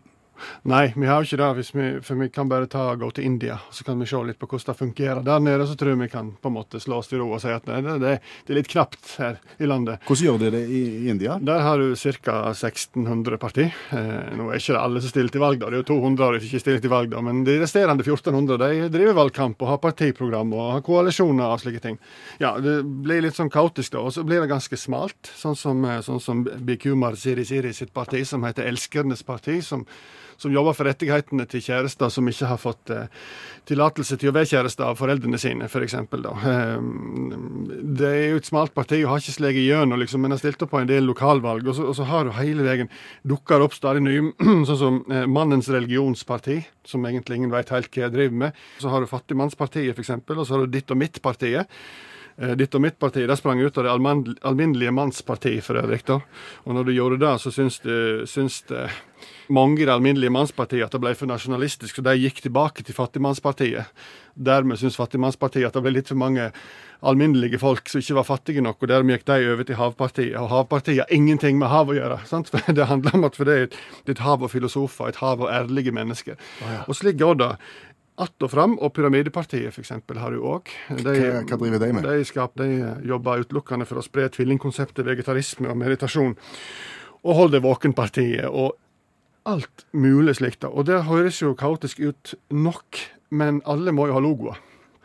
Nei, 0.68 0.92
vi 0.96 1.06
har 1.08 1.24
ikke 1.24 1.38
det, 1.40 1.66
vi, 1.72 1.88
for 2.04 2.20
vi 2.20 2.28
kan 2.32 2.48
bare 2.50 2.68
ta 2.70 2.90
gå 2.98 3.10
til 3.14 3.24
India. 3.28 3.58
Så 3.70 3.84
kan 3.84 3.98
vi 4.00 4.06
se 4.08 4.20
litt 4.26 4.38
på 4.40 4.48
hvordan 4.48 4.72
det 4.72 4.78
fungerer. 4.78 5.22
Der 5.26 5.42
nede 5.42 5.66
så 5.68 5.76
tror 5.78 5.94
jeg 5.94 6.02
vi 6.02 6.10
kan 6.12 6.32
på 6.40 6.50
en 6.50 6.56
måte 6.56 6.80
slå 6.82 7.00
oss 7.02 7.10
til 7.10 7.22
ro 7.22 7.30
og 7.32 7.42
si 7.42 7.52
at 7.52 7.66
nei, 7.70 7.80
det, 7.84 7.98
det, 8.02 8.14
det 8.46 8.54
er 8.54 8.60
litt 8.60 8.70
knapt 8.72 9.14
her 9.22 9.38
i 9.58 9.68
landet. 9.68 10.02
Hvordan 10.06 10.26
gjør 10.28 10.40
dere 10.42 10.58
det 10.58 10.64
i 10.68 10.82
India? 11.10 11.38
Der 11.42 11.64
har 11.64 11.82
du 11.82 11.94
ca. 11.96 12.36
1600 12.52 13.38
parti. 13.40 13.68
Eh, 13.68 14.36
nå 14.38 14.48
er 14.50 14.60
ikke 14.60 14.74
det 14.76 14.82
alle 14.82 15.02
som 15.02 15.12
stiller 15.12 15.34
til 15.34 15.42
valg, 15.42 15.60
da. 15.62 15.70
det 15.70 15.80
er 15.80 15.84
jo 15.84 15.88
200 15.94 16.38
som 16.38 16.48
ikke 16.48 16.62
stiller 16.62 16.84
til 16.84 16.92
valg, 16.92 17.10
da. 17.12 17.22
men 17.24 17.42
de 17.46 17.58
resterende 17.62 18.04
1400 18.04 18.58
de 18.62 18.90
driver 18.92 19.18
valgkamp 19.18 19.62
og 19.62 19.72
har 19.72 19.82
partiprogram 19.82 20.52
og 20.56 20.72
har 20.76 20.84
koalisjoner 20.86 21.46
og 21.48 21.62
slike 21.62 21.82
ting. 21.84 21.98
Ja, 22.42 22.56
Det 22.58 22.80
blir 22.84 23.22
litt 23.24 23.38
sånn 23.38 23.52
kaotisk, 23.52 23.94
da. 23.94 24.04
Og 24.04 24.14
så 24.14 24.24
blir 24.26 24.42
det 24.42 24.50
ganske 24.50 24.76
smalt, 24.78 25.32
sånn 25.38 25.56
som, 25.58 25.84
sånn 26.04 26.22
som 26.22 26.44
Bikumar 26.44 27.16
Siri 27.18 27.46
Siri 27.48 27.72
sitt 27.76 27.94
parti, 27.94 28.24
som 28.28 28.44
heter 28.46 28.68
Elskernes 28.68 29.24
parti. 29.26 29.60
som 29.62 29.86
som 30.38 30.54
jobber 30.54 30.76
for 30.76 30.86
rettighetene 30.86 31.46
til 31.50 31.62
kjærester 31.64 32.12
som 32.14 32.28
ikke 32.30 32.48
har 32.50 32.60
fått 32.62 32.92
eh, 32.94 33.10
tillatelse 33.68 34.18
til 34.20 34.30
å 34.30 34.34
være 34.36 34.50
kjærester 34.52 34.86
av 34.86 34.98
foreldrene 35.00 35.40
sine, 35.40 35.66
f.eks. 35.66 35.96
Eh, 35.98 36.74
det 37.98 38.08
er 38.08 38.26
jo 38.32 38.40
et 38.40 38.48
smalt 38.48 38.74
parti 38.76 39.00
og 39.02 39.12
har 39.12 39.22
ikke 39.22 39.34
sleget 39.34 39.66
gjennom, 39.66 39.98
liksom, 40.00 40.22
men 40.22 40.36
har 40.36 40.42
stilt 40.42 40.62
opp 40.64 40.72
på 40.74 40.82
en 40.82 40.90
del 40.90 41.08
lokalvalg. 41.10 41.66
Og 41.66 41.78
så, 41.78 41.88
og 41.90 41.98
så 41.98 42.06
har 42.08 42.28
du 42.28 42.34
hele 42.38 42.66
veien 42.66 42.92
dukker 43.26 43.64
opp 43.66 43.74
stadig 43.76 44.04
nye, 44.06 44.30
sånn 44.68 44.82
som 44.84 45.00
eh, 45.10 45.26
Mannens 45.28 45.70
religionsparti, 45.74 46.60
som 46.86 47.06
egentlig 47.08 47.42
ingen 47.42 47.54
vet 47.54 47.74
helt 47.74 47.90
hva 47.90 48.06
jeg 48.06 48.14
driver 48.14 48.44
med. 48.46 48.62
Så 48.82 48.92
har 48.92 49.02
du 49.02 49.10
Fattigmannspartiet, 49.10 49.98
f.eks., 49.98 50.14
og 50.22 50.44
så 50.46 50.54
har 50.54 50.64
du 50.64 50.78
Ditt 50.78 50.94
og 50.94 51.02
mitt-partiet. 51.02 51.80
Eh, 52.38 52.54
Ditt 52.58 52.74
og 52.78 52.84
mitt 52.84 52.98
parti 52.98 53.26
det 53.26 53.36
sprang 53.38 53.60
ut 53.60 53.78
av 53.78 53.84
det 53.88 53.94
alminnelige 54.46 54.94
mannsparti 54.94 55.58
for 55.64 55.80
øvrig. 55.82 56.04
da. 56.06 56.20
Og 56.64 56.74
når 56.74 56.84
du 56.84 56.92
gjorde 56.92 57.18
det, 57.18 57.40
så 57.40 57.50
syns 57.50 57.80
det, 57.80 58.28
syns 58.28 58.62
det 58.68 58.88
mange 59.48 59.80
i 59.82 59.84
det 59.84 59.92
alminnelige 59.92 60.30
mannspartiet 60.30 60.84
at 60.84 60.92
det 60.92 61.00
ble 61.00 61.14
for 61.14 61.26
nasjonalistisk, 61.26 61.96
så 61.96 62.02
de 62.02 62.14
gikk 62.14 62.42
tilbake 62.42 62.84
til 62.84 62.94
Fattigmannspartiet. 62.94 63.86
Dermed 64.36 64.78
syns 64.78 64.96
Fattigmannspartiet 64.96 65.66
at 65.66 65.74
det 65.74 65.82
ble 65.82 65.96
litt 65.96 66.08
for 66.08 66.20
mange 66.20 66.52
alminnelige 67.02 67.58
folk 67.58 67.88
som 67.88 68.02
ikke 68.02 68.14
var 68.18 68.26
fattige 68.26 68.62
nok, 68.62 68.82
og 68.82 68.88
dermed 68.90 69.16
gikk 69.16 69.26
de 69.26 69.50
over 69.52 69.64
til 69.64 69.78
Havpartiet. 69.78 70.36
Og 70.38 70.48
Havpartiet 70.50 71.02
har 71.02 71.12
ingenting 71.14 71.58
med 71.58 71.70
hav 71.70 71.90
å 71.90 71.94
gjøre. 71.96 72.20
sant? 72.26 72.48
For 72.52 72.72
Det 72.72 72.86
handler 72.86 73.14
om 73.14 73.24
at 73.24 73.36
for 73.38 73.44
det 73.44 73.54
er 73.54 73.68
et, 73.68 73.76
et 74.06 74.18
hav 74.22 74.42
av 74.42 74.50
filosofer, 74.50 75.08
et 75.08 75.22
hav 75.22 75.42
av 75.42 75.50
ærlige 75.50 75.94
mennesker. 75.94 76.38
Og 76.86 76.94
slik 76.98 77.18
går 77.18 77.38
det. 77.38 77.52
Att 78.18 78.42
og 78.42 78.50
fram, 78.50 78.72
og 78.82 78.92
Pyramidepartiet 78.96 79.76
eksempel, 79.78 80.18
har 80.18 80.30
du 80.34 80.40
òg. 80.42 80.66
Hva- 80.90 81.44
hva 81.46 81.58
driver 81.60 81.78
de 81.78 81.92
med? 81.94 82.02
De, 82.02 82.24
skap, 82.26 82.56
de 82.58 82.66
jobber 83.06 83.44
utelukkende 83.44 83.86
for 83.86 84.00
å 84.00 84.02
spre 84.02 84.28
tvillingkonseptet 84.34 85.06
vegetarisme 85.06 85.70
og 85.70 85.76
meditasjon. 85.78 86.34
Og 87.22 87.34
Hold 87.38 87.52
deg 87.54 87.62
våken-partiet, 87.62 88.48
og 88.50 88.74
alt 89.46 89.84
mulig 89.92 90.34
slikt. 90.36 90.64
Og 90.66 90.84
det 90.86 91.04
høres 91.06 91.38
jo 91.42 91.54
kaotisk 91.54 92.00
ut 92.00 92.34
nok, 92.50 92.98
men 93.30 93.62
alle 93.64 93.92
må 93.94 94.08
jo 94.10 94.14
ha 94.18 94.20
logoer. 94.20 94.58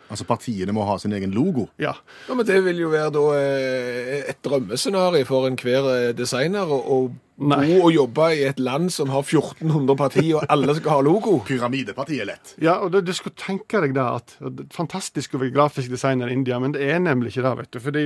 Altså 0.09 0.25
Partiene 0.25 0.73
må 0.73 0.83
ha 0.85 0.97
sin 0.97 1.13
egen 1.13 1.31
logo. 1.33 1.67
Ja. 1.79 1.93
Ja, 2.27 2.33
men 2.35 2.45
Det 2.45 2.63
vil 2.65 2.77
jo 2.83 2.89
være 2.89 3.11
da 3.15 3.21
eh, 3.37 4.23
et 4.29 4.41
drømmescenario 4.45 5.25
for 5.25 5.47
enhver 5.47 5.87
eh, 6.09 6.13
designer 6.13 6.65
og 6.69 6.89
å 6.89 6.97
Nei. 7.35 7.59
bo 7.65 7.87
og 7.87 7.95
jobbe 7.95 8.27
i 8.37 8.43
et 8.45 8.59
land 8.61 8.91
som 8.93 9.09
har 9.09 9.23
1400 9.25 9.97
partier, 9.97 10.35
og 10.37 10.45
alle 10.53 10.75
skal 10.77 10.97
ha 10.97 11.05
logo. 11.05 11.39
Pyramidepartiet 11.47 12.27
lett. 12.29 12.53
Ja, 12.61 12.77
og 12.85 12.93
det, 12.93 13.03
du 13.07 13.13
skulle 13.17 13.37
tenke 13.39 13.81
deg 13.81 13.97
at 13.97 14.13
at 14.23 14.35
det 14.41 14.65
er 14.65 14.73
Fantastisk 14.73 15.35
å 15.35 15.41
være 15.41 15.53
grafisk 15.53 15.91
designer 15.91 16.29
i 16.29 16.35
India, 16.37 16.59
men 16.61 16.73
det 16.75 16.83
er 16.85 16.99
nemlig 17.01 17.33
ikke 17.33 17.45
det. 17.45 17.53
vet 17.57 17.71
du, 17.71 17.79
fordi 17.83 18.03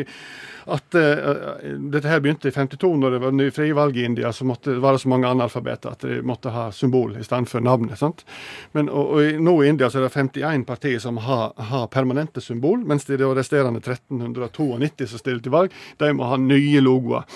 at 0.68 0.98
uh, 0.98 1.68
Dette 1.92 2.10
her 2.10 2.22
begynte 2.24 2.50
i 2.50 2.56
52, 2.56 2.90
når 3.02 3.16
det 3.16 3.22
var 3.24 3.36
ny 3.36 3.50
frivalg 3.52 3.98
i 3.98 4.06
India. 4.08 4.32
Så 4.34 4.48
måtte, 4.48 4.78
var 4.84 4.96
det 4.96 5.04
så 5.04 5.12
mange 5.12 5.30
analfabeter 5.30 5.96
at 5.96 6.06
de 6.06 6.22
måtte 6.26 6.54
ha 6.54 6.70
symbol 6.72 7.16
i 7.18 7.24
stedet 7.24 7.50
for 7.50 7.64
navnet. 7.64 7.98
sant? 8.00 8.26
Men 8.74 8.90
og, 8.90 9.14
og 9.18 9.44
Nå 9.48 9.56
i 9.64 9.70
India 9.70 9.90
så 9.92 10.02
er 10.02 10.08
det 10.08 10.16
51 10.16 10.66
partier 10.68 11.00
som 11.04 11.20
har, 11.24 11.54
har 11.70 11.88
permanente 11.94 12.42
symbol, 12.44 12.84
mens 12.88 13.08
de 13.08 13.20
resterende 13.22 13.84
1392 13.84 15.08
som 15.08 15.22
stiller 15.22 15.44
til 15.44 15.56
valg, 15.56 15.74
de 16.00 16.12
må 16.16 16.28
ha 16.32 16.40
nye 16.42 16.84
logoer. 16.84 17.28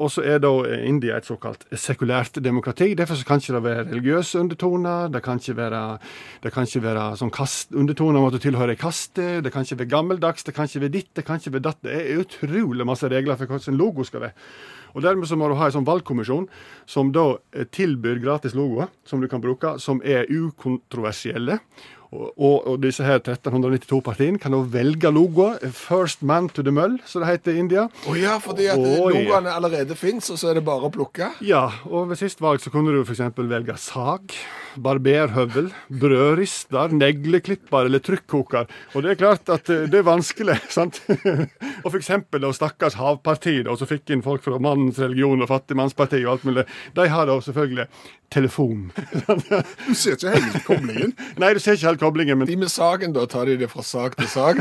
Og 0.00 0.08
så 0.10 0.22
er 0.24 0.38
da 0.40 0.50
India 0.88 1.18
et 1.18 1.28
såkalt 1.28 1.66
sekulært 1.76 2.38
demokrati. 2.42 2.94
Derfor 2.96 3.18
kan 3.28 3.42
ikke 3.42 3.58
det 3.58 3.64
være 3.64 3.84
religiøse 3.90 4.40
undertoner. 4.40 5.10
Det 5.12 5.20
kan 5.22 5.38
ikke 5.38 5.56
være, 5.58 5.82
det 6.42 6.52
kan 6.54 6.64
ikke 6.64 6.82
være 6.86 7.04
sånn 7.20 7.32
kast, 7.34 7.74
undertoner 7.76 8.18
om 8.18 8.30
at 8.30 8.38
du 8.38 8.40
tilhører 8.42 8.78
kastet, 8.80 8.92
kaste. 8.92 9.42
Det 9.42 9.52
kan 9.52 9.62
ikke 9.62 9.78
være 9.78 9.88
gammeldags. 9.88 10.44
Det 10.44 10.54
kan 10.54 10.64
ikke 10.68 10.80
være 10.80 10.92
ditt, 10.92 11.16
det 11.16 11.24
kan 11.24 11.40
ikke 11.40 11.52
være 11.52 11.66
datt. 11.68 11.82
Det 11.82 11.92
er 11.92 12.20
utrolig 12.22 12.86
masse 12.86 13.08
regler 13.08 13.36
for 13.36 13.46
hvordan 13.46 13.78
logo 13.78 14.04
skal 14.04 14.20
være. 14.20 14.32
Og 14.94 15.02
Dermed 15.02 15.26
så 15.26 15.36
må 15.36 15.48
du 15.48 15.56
ha 15.56 15.66
en 15.66 15.72
sånn 15.72 15.88
valgkommisjon 15.88 16.48
som 16.86 17.12
da 17.12 17.38
tilbyr 17.72 18.20
gratis 18.20 18.54
logoer 18.54 18.90
som 19.04 19.20
du 19.20 19.28
kan 19.28 19.40
bruke, 19.40 19.78
som 19.80 20.02
er 20.04 20.28
ukontroversielle. 20.28 21.58
Og, 22.12 22.66
og, 22.66 22.74
disse 22.82 23.04
her 23.06 23.22
1392 23.22 24.00
partiene 24.04 24.40
kan 24.40 24.52
da 24.52 24.60
velge 24.74 25.08
logo. 25.12 25.48
First 25.72 26.22
man 26.28 26.50
to 26.52 26.64
the 26.64 26.72
møll, 26.74 26.98
som 27.08 27.24
det 27.24 27.30
heter 27.30 27.56
i 27.56 27.62
India. 27.62 27.86
Å 27.88 28.16
ja, 28.18 28.36
fordi 28.42 28.68
at 28.68 28.80
ja. 28.82 28.98
logoene 29.00 29.54
allerede 29.56 29.96
fins, 29.96 30.28
og 30.32 30.40
så 30.40 30.50
er 30.50 30.60
det 30.60 30.66
bare 30.66 30.90
å 30.90 30.92
plukke. 30.92 31.30
Ja, 31.44 31.64
og 31.88 32.10
ved 32.12 32.20
sist 32.20 32.42
valg 32.44 32.60
så 32.60 32.72
kunne 32.74 32.92
du 32.92 33.00
f.eks. 33.00 33.24
velge 33.40 33.78
sag, 33.80 34.36
barberhøvel, 34.82 35.70
brødrister, 35.88 36.92
negleklipper 36.96 37.88
eller 37.88 38.04
trykkoker. 38.04 38.68
Og 38.92 39.06
det 39.06 39.14
er 39.14 39.20
klart 39.22 39.52
at 39.52 39.72
eh, 39.72 39.86
det 39.88 40.02
er 40.02 40.08
vanskelig, 40.08 40.58
sant? 40.76 41.00
og 41.08 41.92
f.eks. 41.94 42.12
da 42.36 42.52
stakkars 42.56 43.00
Havpartiet, 43.00 43.64
da, 43.68 43.76
som 43.78 43.88
fikk 43.88 44.12
inn 44.12 44.24
folk 44.26 44.44
fra 44.44 44.60
Mannens 44.60 45.00
religion 45.00 45.40
og 45.40 45.48
Fattigmannspartiet 45.48 46.26
og 46.26 46.36
alt 46.36 46.50
mulig, 46.50 46.68
de 46.92 47.08
har 47.08 47.28
da 47.28 47.40
selvfølgelig 47.40 47.88
telefon. 48.32 48.92
Du 49.88 49.94
ser 49.94 50.16
ikke 50.16 50.32
helt 50.32 50.64
koblingen. 50.66 51.12
Nei, 51.40 51.52
du 51.54 51.60
ser 51.60 51.76
ikke 51.76 51.90
helt 51.90 52.01
koblingen, 52.02 52.40
men 52.40 52.50
De 52.50 52.58
med 52.58 52.72
saken, 52.72 53.14
da 53.14 53.24
tar 53.30 53.46
de 53.48 53.56
det 53.62 53.70
fra 53.70 53.84
sak 53.86 54.18
til 54.18 54.28
sak. 54.30 54.60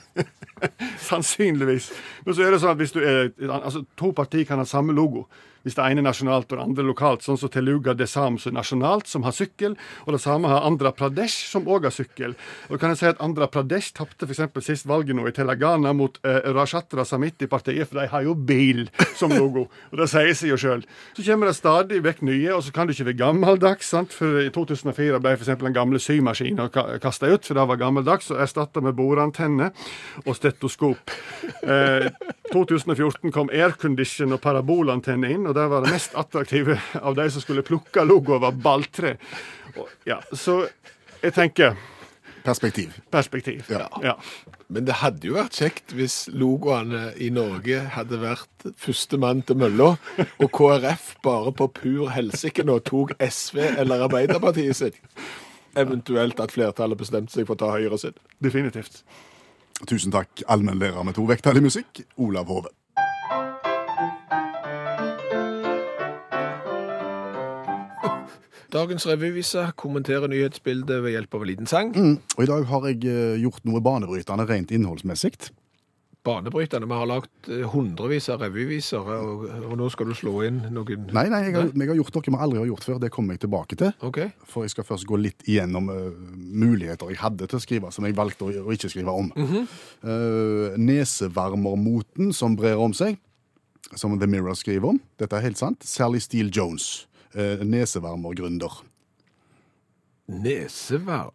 Sannsynligvis. 1.10 1.90
Men 2.24 2.36
så 2.36 2.44
er 2.46 2.54
det 2.54 2.60
sånn 2.62 2.74
at 2.74 2.80
hvis 2.80 2.96
du 2.96 3.00
er, 3.04 3.30
altså 3.50 3.84
To 4.00 4.12
partier 4.16 4.48
kan 4.48 4.60
ha 4.60 4.66
samme 4.68 4.96
logo. 4.96 5.26
Hvis 5.64 5.76
det 5.76 5.84
ene 5.84 6.00
er 6.00 6.08
nasjonalt 6.08 6.50
og 6.50 6.56
det 6.58 6.64
andre 6.64 6.86
lokalt. 6.88 7.24
Sånn 7.26 7.38
som 7.40 7.52
Teluga 7.52 7.94
Desam 7.96 8.38
som 8.40 8.52
er 8.52 8.58
nasjonalt, 8.60 9.08
som 9.10 9.26
har 9.26 9.34
sykkel. 9.36 9.76
Og 10.06 10.14
det 10.16 10.22
samme 10.22 10.48
har 10.50 10.64
Andra 10.68 10.92
Pradesh, 10.96 11.46
som 11.50 11.68
òg 11.68 11.88
har 11.88 11.94
sykkel. 11.94 12.36
Og 12.70 12.80
kan 12.80 12.94
jeg 12.94 13.00
si 13.02 13.08
at 13.10 13.20
Andra 13.24 13.48
Pradesh 13.50 13.94
tapte 13.96 14.28
f.eks. 14.28 14.64
sist 14.64 14.88
valget 14.88 15.16
nå 15.18 15.26
i 15.28 15.34
Telagana 15.36 15.92
mot 15.96 16.16
eh, 16.24 16.40
Rashatra 16.54 17.04
Samiti-partiet, 17.04 17.88
for 17.90 18.00
de 18.00 18.08
har 18.12 18.24
jo 18.26 18.34
bil 18.34 18.86
som 19.18 19.34
logo. 19.34 19.66
Og 19.90 20.00
det 20.00 20.08
sier 20.12 20.32
seg 20.36 20.54
jo 20.54 20.60
sjøl. 20.60 20.84
Så 21.16 21.24
kommer 21.26 21.50
det 21.50 21.58
stadig 21.58 22.00
vekk 22.04 22.24
nye, 22.28 22.54
og 22.56 22.64
så 22.64 22.74
kan 22.74 22.88
du 22.88 22.94
ikke 22.94 23.10
være 23.10 23.20
gammeldags. 23.20 23.92
sant? 23.92 24.14
For 24.16 24.40
i 24.44 24.50
2004 24.54 25.20
ble 25.20 25.36
f.eks. 25.36 25.52
den 25.60 25.76
gamle 25.76 26.00
symaskinen 26.02 26.70
kasta 27.02 27.30
ut, 27.30 27.44
for 27.46 27.58
det 27.58 27.68
var 27.68 27.80
gammeldags, 27.80 28.30
og 28.32 28.40
erstatta 28.42 28.82
med 28.84 28.96
boreantenne 28.98 29.70
og 30.24 30.34
stetoskop. 30.36 31.14
Eh, 31.60 32.08
2014 32.50 33.30
kom 33.34 33.50
aircondition 33.54 34.34
og 34.34 34.42
parabolantenne 34.42 35.30
inn, 35.30 35.46
og 35.50 35.56
der 35.58 35.70
var 35.70 35.84
det 35.84 35.92
mest 35.94 36.14
attraktive 36.18 36.78
av 37.00 37.16
de 37.18 37.26
som 37.34 37.42
skulle 37.44 37.64
plukke 37.66 38.04
logoet, 38.06 38.42
var 38.42 38.56
balltre. 38.64 39.16
Ja, 40.08 40.20
så 40.32 40.62
jeg 41.20 41.34
tenker 41.36 41.76
Perspektiv. 42.44 42.94
perspektiv. 43.12 43.66
Ja. 43.68 43.88
ja. 44.02 44.14
Men 44.72 44.86
det 44.88 44.94
hadde 45.02 45.26
jo 45.28 45.34
vært 45.36 45.58
kjekt 45.60 45.92
hvis 45.92 46.22
logoene 46.32 47.10
i 47.20 47.28
Norge 47.34 47.82
hadde 47.96 48.20
vært 48.22 48.64
førstemann 48.80 49.42
til 49.44 49.58
mølla, 49.60 49.90
og 50.40 50.48
KrF 50.56 51.16
bare 51.26 51.52
på 51.58 51.68
pur 51.76 52.08
helsike 52.14 52.64
nå 52.64 52.78
tok 52.86 53.12
SV 53.20 53.60
eller 53.82 54.06
Arbeiderpartiet 54.06 54.78
sitt. 54.78 55.00
Eventuelt 55.78 56.40
at 56.42 56.54
flertallet 56.54 56.98
bestemte 56.98 57.34
seg 57.34 57.46
for 57.46 57.58
å 57.58 57.60
ta 57.60 57.74
Høyre 57.76 57.98
sitt. 58.00 58.16
Definitivt. 58.42 59.02
Tusen 59.86 60.12
takk, 60.12 60.42
allmennlærer 60.50 61.04
med 61.06 61.16
to 61.16 61.24
vekttall 61.28 61.60
i 61.60 61.64
musikk, 61.64 62.02
Olav 62.20 62.48
Hove. 62.52 62.72
Dagens 68.70 69.06
revyvise 69.08 69.70
kommenterer 69.80 70.30
nyhetsbildet 70.30 71.02
ved 71.02 71.16
hjelp 71.16 71.34
av 71.34 71.42
en 71.42 71.48
liten 71.50 71.70
sang. 71.70 71.94
Og 72.36 72.44
i 72.44 72.50
dag 72.50 72.68
har 72.70 72.84
jeg 72.86 73.00
eh, 73.10 73.40
gjort 73.42 73.64
noe 73.66 73.82
banebrytende 73.82 74.46
rent 74.46 74.70
innholdsmessig. 74.74 75.32
Banebrytende. 76.22 76.86
Vi 76.86 76.98
har 77.00 77.08
lagd 77.08 77.48
eh, 77.48 77.64
hundrevis 77.72 78.28
av 78.30 78.44
revyviser, 78.44 79.00
og, 79.00 79.46
og 79.70 79.74
nå 79.80 79.88
skal 79.90 80.10
du 80.10 80.14
slå 80.14 80.34
inn 80.46 80.60
noen 80.70 81.08
Nei, 81.16 81.24
nei, 81.32 81.40
jeg 81.48 81.56
har, 81.56 81.72
jeg 81.72 81.90
har 81.90 81.98
gjort 81.98 82.18
noe 82.18 82.26
vi 82.28 82.40
aldri 82.46 82.60
har 82.60 82.70
gjort 82.70 82.86
før. 82.86 83.00
Det 83.02 83.10
kommer 83.14 83.34
jeg 83.34 83.42
tilbake 83.46 83.80
til. 83.80 83.90
Okay. 84.06 84.30
For 84.46 84.68
jeg 84.68 84.74
skal 84.76 84.86
først 84.86 85.08
gå 85.08 85.18
litt 85.18 85.42
igjennom 85.48 85.90
uh, 85.90 86.12
muligheter 86.38 87.10
jeg 87.10 87.22
hadde 87.24 87.48
til 87.50 87.58
å 87.58 87.64
skrive, 87.64 87.90
som 87.96 88.06
jeg 88.06 88.18
valgte 88.18 88.46
å, 88.46 88.52
å 88.68 88.76
ikke 88.76 88.92
skrive 88.92 89.16
om. 89.16 89.32
Eh, 89.34 90.78
nesevarmermoten 90.78 92.34
som 92.36 92.54
brer 92.58 92.78
om 92.78 92.94
seg, 92.96 93.18
som 93.96 94.14
The 94.20 94.28
Mirror 94.30 94.60
skriver 94.60 94.92
om. 94.92 95.00
Dette 95.18 95.40
er 95.40 95.48
helt 95.48 95.58
sant. 95.58 95.82
Sally 95.88 96.20
Steele 96.22 96.52
Jones. 96.54 97.08
Uh, 97.36 97.60
nesevarmergründer. 97.64 98.80
Nesevarm? 100.28 101.30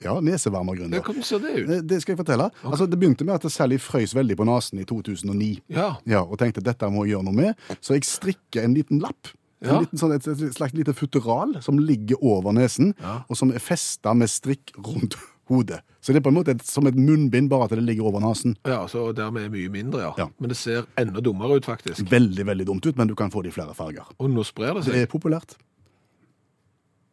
Ja, 0.00 0.14
nesevarmergründer. 0.24 1.02
Hvordan 1.04 1.22
ser 1.26 1.38
det 1.42 1.50
ut? 1.64 1.70
Eh, 1.70 1.80
Det 1.84 1.98
skal 2.02 2.12
jeg 2.14 2.18
fortelle. 2.22 2.46
Altså, 2.64 2.86
det 2.88 2.96
begynte 2.98 3.24
med 3.24 3.34
at 3.44 3.52
Sally 3.52 3.76
frøys 3.78 4.14
veldig 4.16 4.36
på 4.38 4.46
nesen 4.48 4.78
i 4.80 4.84
2009. 4.88 5.60
Ja. 5.68 5.90
Ja, 6.08 6.22
og 6.24 6.38
tenkte 6.40 6.62
dette 6.64 6.88
må 6.88 7.04
jeg 7.04 7.14
gjøre 7.16 7.26
noe 7.28 7.36
med. 7.36 7.54
Så 7.84 7.94
jeg 7.98 8.06
strikker 8.08 8.64
en 8.64 8.74
liten 8.74 8.98
lapp. 9.02 9.28
En 9.60 9.82
liten, 9.82 9.98
sånn, 10.00 10.14
et, 10.16 10.24
et 10.26 10.54
slags 10.56 10.72
lite 10.72 10.94
futteral 10.96 11.58
som 11.60 11.76
ligger 11.78 12.16
over 12.24 12.54
nesen, 12.56 12.94
Ja. 13.02 13.18
og 13.28 13.36
som 13.36 13.50
er 13.52 13.60
festa 13.60 14.14
med 14.16 14.30
strikk 14.32 14.72
rundt 14.80 15.18
hodet. 15.50 15.80
Så 16.00 16.14
det 16.14 16.20
er 16.20 16.24
på 16.24 16.32
en 16.32 16.38
måte 16.38 16.54
et, 16.56 16.62
som 16.64 16.86
et 16.88 16.96
munnbind, 16.96 17.50
bare 17.50 17.66
at 17.68 17.74
det 17.76 17.82
ligger 17.84 18.08
over 18.08 18.22
nesen. 18.24 18.56
ja, 18.66 18.80
så 18.88 19.10
dermed 19.16 19.44
er 19.48 19.50
mye 19.52 19.72
mindre, 19.72 20.00
ja. 20.06 20.12
Ja. 20.18 20.28
Men 20.40 20.52
det 20.52 20.56
ser 20.60 20.86
enda 21.00 21.20
dummere 21.20 21.58
ut, 21.60 21.66
faktisk. 21.68 22.06
Veldig, 22.10 22.46
veldig 22.46 22.66
dumt 22.70 22.86
ut, 22.86 22.96
men 22.96 23.10
du 23.10 23.14
kan 23.18 23.30
få 23.34 23.42
det 23.44 23.52
i 23.52 23.56
flere 23.58 23.74
farger. 23.76 24.08
Og 24.18 24.30
nå 24.32 24.44
sprer 24.48 24.78
det 24.78 24.86
seg. 24.86 24.96
Det 24.96 25.04
er 25.06 25.10
populært. 25.12 25.58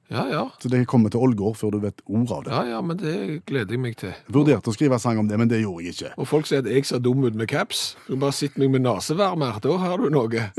Ja, 0.08 0.24
ja. 0.32 0.50
Så 0.64 0.70
det 0.72 0.86
kommer 0.88 1.12
til 1.12 1.20
Ålgård 1.20 1.58
før 1.60 1.74
du 1.76 1.82
vet 1.84 2.00
ordet 2.08 2.32
av 2.32 2.44
det. 2.46 2.52
Ja, 2.56 2.62
ja, 2.78 2.82
men 2.82 3.00
det 3.02 3.16
gleder 3.50 3.76
jeg 3.76 3.82
meg 3.84 3.98
til. 4.00 4.14
Vurderte 4.32 4.72
å 4.72 4.76
skrive 4.76 5.00
sang 5.04 5.20
om 5.20 5.28
det, 5.28 5.36
men 5.40 5.52
det 5.52 5.60
gjorde 5.60 5.84
jeg 5.84 5.98
ikke. 5.98 6.14
Og 6.16 6.30
folk 6.30 6.48
sier 6.48 6.64
at 6.64 6.70
jeg 6.72 6.88
ser 6.88 7.02
dum 7.04 7.26
ut 7.28 7.36
med 7.36 7.50
caps. 7.52 7.98
Du 8.08 8.16
bare 8.16 8.36
sitter 8.36 8.64
meg 8.64 8.78
med 8.78 8.86
nasevarmer, 8.88 9.60
da 9.64 9.76
har 9.84 10.00
du 10.00 10.08
noe. 10.14 10.30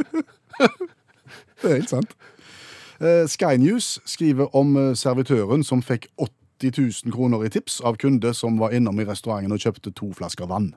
Det 1.58 1.66
er 1.66 1.80
helt 1.80 1.90
sant. 1.90 2.12
Eh, 3.02 3.25
Sky 3.30 3.56
News 3.58 3.97
skriver 4.06 4.52
om 4.56 4.76
eh, 4.78 4.92
servitøren 4.99 5.64
som 5.66 5.80
fikk 5.82 6.06
80 6.59 6.81
000 7.05 7.15
kroner 7.15 7.45
i 7.47 7.50
tips 7.50 7.81
av 7.81 7.97
kunde 7.97 8.35
som 8.35 8.59
var 8.59 8.75
innom 8.75 8.99
i 9.00 9.07
restauranten 9.07 9.55
og 9.55 9.62
kjøpte 9.62 9.93
to 9.95 10.11
flasker 10.12 10.47
vann. 10.50 10.75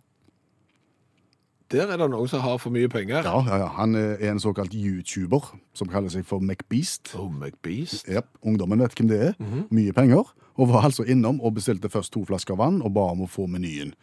Der 1.71 1.87
er 1.87 1.97
det 1.97 2.09
noen 2.11 2.27
som 2.27 2.43
har 2.43 2.57
for 2.59 2.73
mye 2.75 2.89
penger. 2.91 3.23
Ja, 3.23 3.39
ja, 3.47 3.57
ja. 3.63 3.67
Han 3.77 3.95
er 3.95 4.19
en 4.27 4.41
såkalt 4.43 4.73
YouTuber 4.75 5.53
som 5.73 5.87
kaller 5.87 6.11
seg 6.11 6.25
for 6.27 6.43
McBeast. 6.43 7.13
Oh, 7.15 7.29
McBeast. 7.31 8.09
Yep. 8.11 8.27
Ungdommen 8.43 8.83
vet 8.83 8.97
hvem 8.99 9.07
det 9.07 9.21
er. 9.29 9.37
Mye 9.71 9.93
penger. 9.95 10.33
Og 10.59 10.67
var 10.67 10.89
altså 10.89 11.05
innom 11.07 11.39
og 11.39 11.55
bestilte 11.55 11.89
først 11.89 12.11
to 12.13 12.25
flasker 12.27 12.59
vann 12.59 12.81
og 12.83 12.91
ba 12.97 13.07
om 13.13 13.23
å 13.23 13.29
få 13.31 13.47
menyen. 13.47 13.95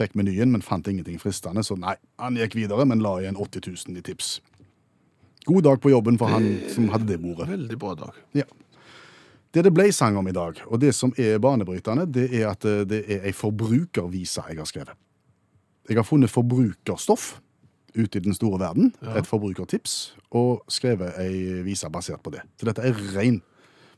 Fikk 0.00 0.16
menyen, 0.18 0.50
men 0.50 0.64
fant 0.66 0.88
ingenting 0.88 1.20
fristende, 1.20 1.62
så 1.62 1.76
nei, 1.78 1.94
han 2.18 2.36
gikk 2.40 2.56
videre, 2.56 2.86
men 2.88 3.04
la 3.04 3.18
igjen 3.20 3.36
80 3.38 3.70
000 3.86 4.00
i 4.00 4.04
tips. 4.04 4.40
God 5.46 5.66
dag 5.68 5.80
på 5.84 5.92
jobben 5.92 6.18
for 6.18 6.32
han 6.32 6.48
som 6.72 6.88
hadde 6.90 7.10
det 7.12 7.20
bordet. 7.22 7.48
Veldig 7.50 7.78
bra 7.78 7.94
dag. 7.98 8.18
Ja. 8.34 8.48
Det 9.52 9.64
det 9.66 9.72
ble 9.74 9.90
sang 9.92 10.16
om 10.16 10.28
i 10.28 10.32
dag, 10.32 10.62
og 10.66 10.80
det 10.80 10.94
som 10.96 11.12
er 11.20 11.40
banebrytende, 11.42 12.06
det 12.08 12.30
er 12.40 12.48
at 12.54 12.64
eh, 12.64 12.84
det 12.88 13.02
er 13.04 13.26
ei 13.28 13.34
forbrukervise 13.36 14.44
jeg 14.48 14.56
har 14.58 14.68
skrevet. 14.68 14.96
Jeg 15.88 15.98
har 15.98 16.06
funnet 16.06 16.30
forbrukerstoff 16.32 17.34
ute 17.92 18.18
i 18.18 18.24
den 18.24 18.32
store 18.32 18.60
verden, 18.62 18.94
et 19.16 19.28
forbrukertips, 19.28 20.14
og 20.32 20.62
skrevet 20.72 21.12
ei 21.20 21.60
vise 21.66 21.90
basert 21.92 22.22
på 22.24 22.32
det. 22.32 22.40
Så 22.56 22.68
dette 22.70 22.86
er 22.88 22.96
ren 23.12 23.42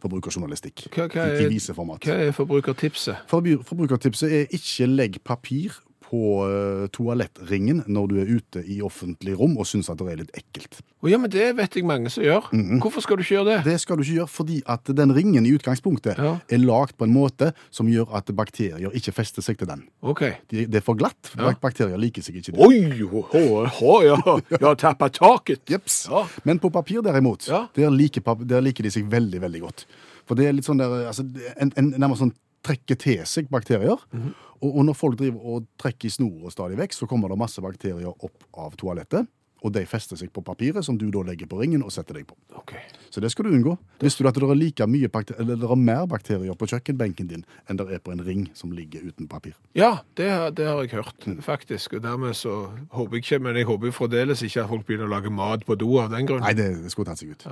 forbrukerjournalistikk 0.03 0.89
Hva, 0.91 1.07
hva, 1.07 1.29
i 1.31 1.45
er, 1.45 1.53
viseformat. 1.53 2.05
hva 2.05 2.17
er 2.27 2.35
forbrukertipset? 2.35 3.23
Forbrukertipset 3.31 4.35
er 4.41 4.57
ikke 4.59 4.89
legg 4.91 5.21
papir 5.25 5.79
på 6.05 6.21
eh, 6.47 6.85
toalettringen 6.95 7.83
når 7.91 8.11
du 8.11 8.15
er 8.23 8.31
ute 8.37 8.63
i 8.71 8.81
offentlig 8.85 9.37
rom 9.39 9.57
og 9.61 9.67
syns 9.69 9.91
at 9.93 9.99
det 10.01 10.11
er 10.13 10.21
litt 10.23 10.35
ekkelt. 10.39 10.81
Oh, 11.05 11.09
ja, 11.11 11.19
men 11.21 11.33
det 11.33 11.51
vet 11.59 11.77
jeg 11.79 11.87
mange 11.89 12.11
som 12.13 12.25
gjør. 12.25 12.47
Hvorfor 12.83 13.05
skal 13.05 13.19
du 13.19 13.25
ikke 13.25 13.37
gjøre 13.39 13.49
det? 13.51 13.59
Det 13.67 13.77
skal 13.83 13.99
du 13.99 14.05
ikke 14.05 14.19
gjøre 14.21 14.33
fordi 14.35 14.61
at 14.75 14.93
den 15.01 15.15
ringen 15.17 15.49
i 15.49 15.53
utgangspunktet 15.57 16.21
Ja. 16.21 16.37
er 16.49 16.63
lagd 16.63 16.97
på 17.01 17.09
en 17.09 17.15
måte 17.15 17.53
som 17.75 17.91
gjør 17.91 18.15
at 18.17 18.31
bakterier 18.37 18.95
ikke 18.95 19.15
fester 19.17 19.45
seg 19.45 19.59
til 19.61 19.71
den. 19.71 19.85
OK. 20.03 20.23
De, 20.53 20.67
det 20.71 20.81
er 20.81 20.87
for 20.87 20.99
glatt. 20.99 21.33
Ja. 21.37 21.53
Bakterier 21.61 22.01
liker 22.01 22.25
seg 22.25 22.41
ikke 22.41 22.55
det. 22.55 22.61
Oi, 22.65 23.03
ho, 23.03 23.25
ho, 23.33 23.45
ho, 23.81 23.93
ja, 24.05 24.17
har 24.65 24.81
tappa 24.81 25.11
taket. 25.13 25.65
Jeps. 25.71 26.05
Ja. 26.11 26.25
Men 26.45 26.61
på 26.63 26.73
papir 26.75 27.03
derimot, 27.05 27.49
Ja. 27.49 27.67
der, 27.77 27.91
liker, 27.91 28.25
der 28.45 28.65
liker 28.65 28.85
de 28.85 28.91
seg 28.95 29.11
veldig, 29.11 29.41
veldig 29.45 29.61
godt. 29.67 29.87
For 30.25 30.39
det 30.39 30.49
er 30.49 30.57
litt 30.57 30.65
sånn 30.69 30.81
der, 30.81 31.07
altså, 31.11 31.27
en, 31.61 31.73
en, 31.77 31.93
nærmest 31.99 32.25
sånn 32.25 32.35
trekker 32.65 32.97
til 32.97 33.21
seg 33.29 33.51
bakterier. 33.53 34.01
Mm 34.15 34.33
og, 34.54 34.54
og 34.71 34.85
når 34.89 34.97
folk 34.99 35.19
driver 35.21 35.55
og 35.55 35.71
trekker 35.81 36.09
i 36.09 36.13
snora 36.15 36.53
stadig 36.53 36.79
vekk, 36.81 36.95
så 36.97 37.09
kommer 37.11 37.33
det 37.33 37.41
masse 37.41 37.63
bakterier 37.65 38.13
opp 38.13 38.47
av 38.57 38.77
toalettet. 38.81 39.29
Og 39.65 39.73
de 39.73 39.81
fester 39.89 40.19
seg 40.21 40.29
på 40.35 40.43
papiret, 40.45 40.85
som 40.85 40.97
du 41.01 41.07
da 41.13 41.23
legger 41.25 41.49
på 41.49 41.57
ringen 41.57 41.81
og 41.87 41.93
setter 41.95 42.19
deg 42.19 42.27
på. 42.29 42.37
Ok. 42.61 42.75
Så 43.09 43.23
det 43.25 43.31
skal 43.33 43.47
du 43.49 43.55
unngå. 43.57 43.79
Visste 44.03 44.21
du 44.21 44.29
at 44.29 44.37
det 44.37 44.45
er 44.45 44.59
like 44.61 44.89
mye 44.91 45.09
bakter 45.09 45.39
eller 45.41 45.57
det 45.57 45.71
er 45.73 45.81
mer 45.81 46.05
bakterier 46.11 46.59
på 46.59 46.69
kjøkkenbenken 46.69 47.31
din 47.31 47.47
enn 47.65 47.81
det 47.81 47.87
er 47.97 48.03
på 48.05 48.13
en 48.13 48.21
ring 48.27 48.45
som 48.59 48.75
ligger 48.77 49.07
uten 49.09 49.29
papir? 49.31 49.55
Ja, 49.73 50.03
det, 50.21 50.29
det 50.59 50.69
har 50.69 50.83
jeg 50.85 50.93
hørt, 50.99 51.29
faktisk. 51.47 51.97
Og 51.97 52.05
dermed 52.05 52.37
så 52.37 52.59
håper 52.93 53.17
jeg 53.17 53.25
ikke, 53.25 53.41
men 53.47 53.57
jeg 53.57 53.71
håper 53.71 53.97
fremdeles 53.97 54.45
ikke 54.45 54.67
at 54.67 54.73
folk 54.75 54.85
begynner 54.85 55.09
å 55.09 55.15
lage 55.17 55.33
mat 55.33 55.65
på 55.65 55.79
do 55.81 55.95
av 56.03 56.13
den 56.13 56.29
grunn. 56.29 56.45
Nei, 56.45 56.53
det, 56.59 56.69
det 56.85 56.93
skulle 56.93 57.09
tatt 57.09 57.25
seg 57.25 57.33
ut. 57.33 57.49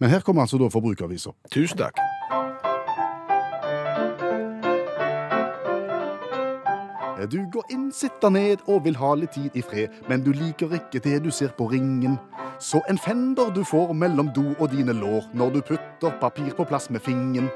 Men 0.00 0.14
her 0.14 0.24
kommer 0.24 0.48
altså 0.48 0.60
da 0.62 0.72
forbrukervisa. 0.72 1.36
Tusen 1.52 1.84
takk. 1.84 2.00
Du 7.28 7.40
går 7.52 7.64
inn, 7.70 7.90
sitter 7.92 8.30
ned 8.32 8.62
og 8.66 8.84
vil 8.86 8.96
ha 8.96 9.10
litt 9.18 9.34
tid 9.36 9.56
i 9.58 9.62
fred, 9.64 9.92
men 10.08 10.22
du 10.24 10.30
liker 10.32 10.72
ikke 10.78 11.02
det 11.04 11.18
du 11.24 11.30
ser 11.30 11.52
på 11.52 11.66
ringen. 11.68 12.16
Så 12.60 12.80
en 12.88 12.98
fender 12.98 13.50
du 13.52 13.60
får 13.64 13.92
mellom 13.92 14.30
do 14.32 14.54
og 14.56 14.70
dine 14.72 14.94
lår 14.96 15.28
når 15.36 15.52
du 15.56 15.60
putter 15.60 16.16
papir 16.20 16.54
på 16.56 16.64
plass 16.64 16.88
med 16.90 17.04
fingeren. 17.04 17.50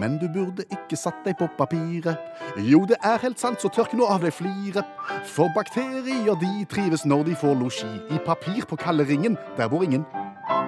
Men 0.00 0.18
du 0.18 0.26
burde 0.28 0.66
ikke 0.74 0.98
satt 0.98 1.22
deg 1.24 1.38
på 1.38 1.46
papiret. 1.56 2.18
Jo, 2.58 2.82
det 2.88 2.98
er 3.04 3.22
helt 3.22 3.40
sant, 3.40 3.62
så 3.62 3.70
tørk 3.70 3.94
nå 3.94 4.08
av 4.10 4.24
deg 4.26 4.34
fliret. 4.34 4.84
For 5.30 5.48
bakterier 5.54 6.34
de 6.42 6.52
trives 6.68 7.06
når 7.06 7.28
de 7.30 7.38
får 7.38 7.54
losji 7.62 7.92
i 8.10 8.20
papir 8.26 8.66
på 8.66 8.80
kalde 8.82 9.06
ringen, 9.06 9.38
der 9.56 9.70
bor 9.70 9.86
ingen. 9.86 10.04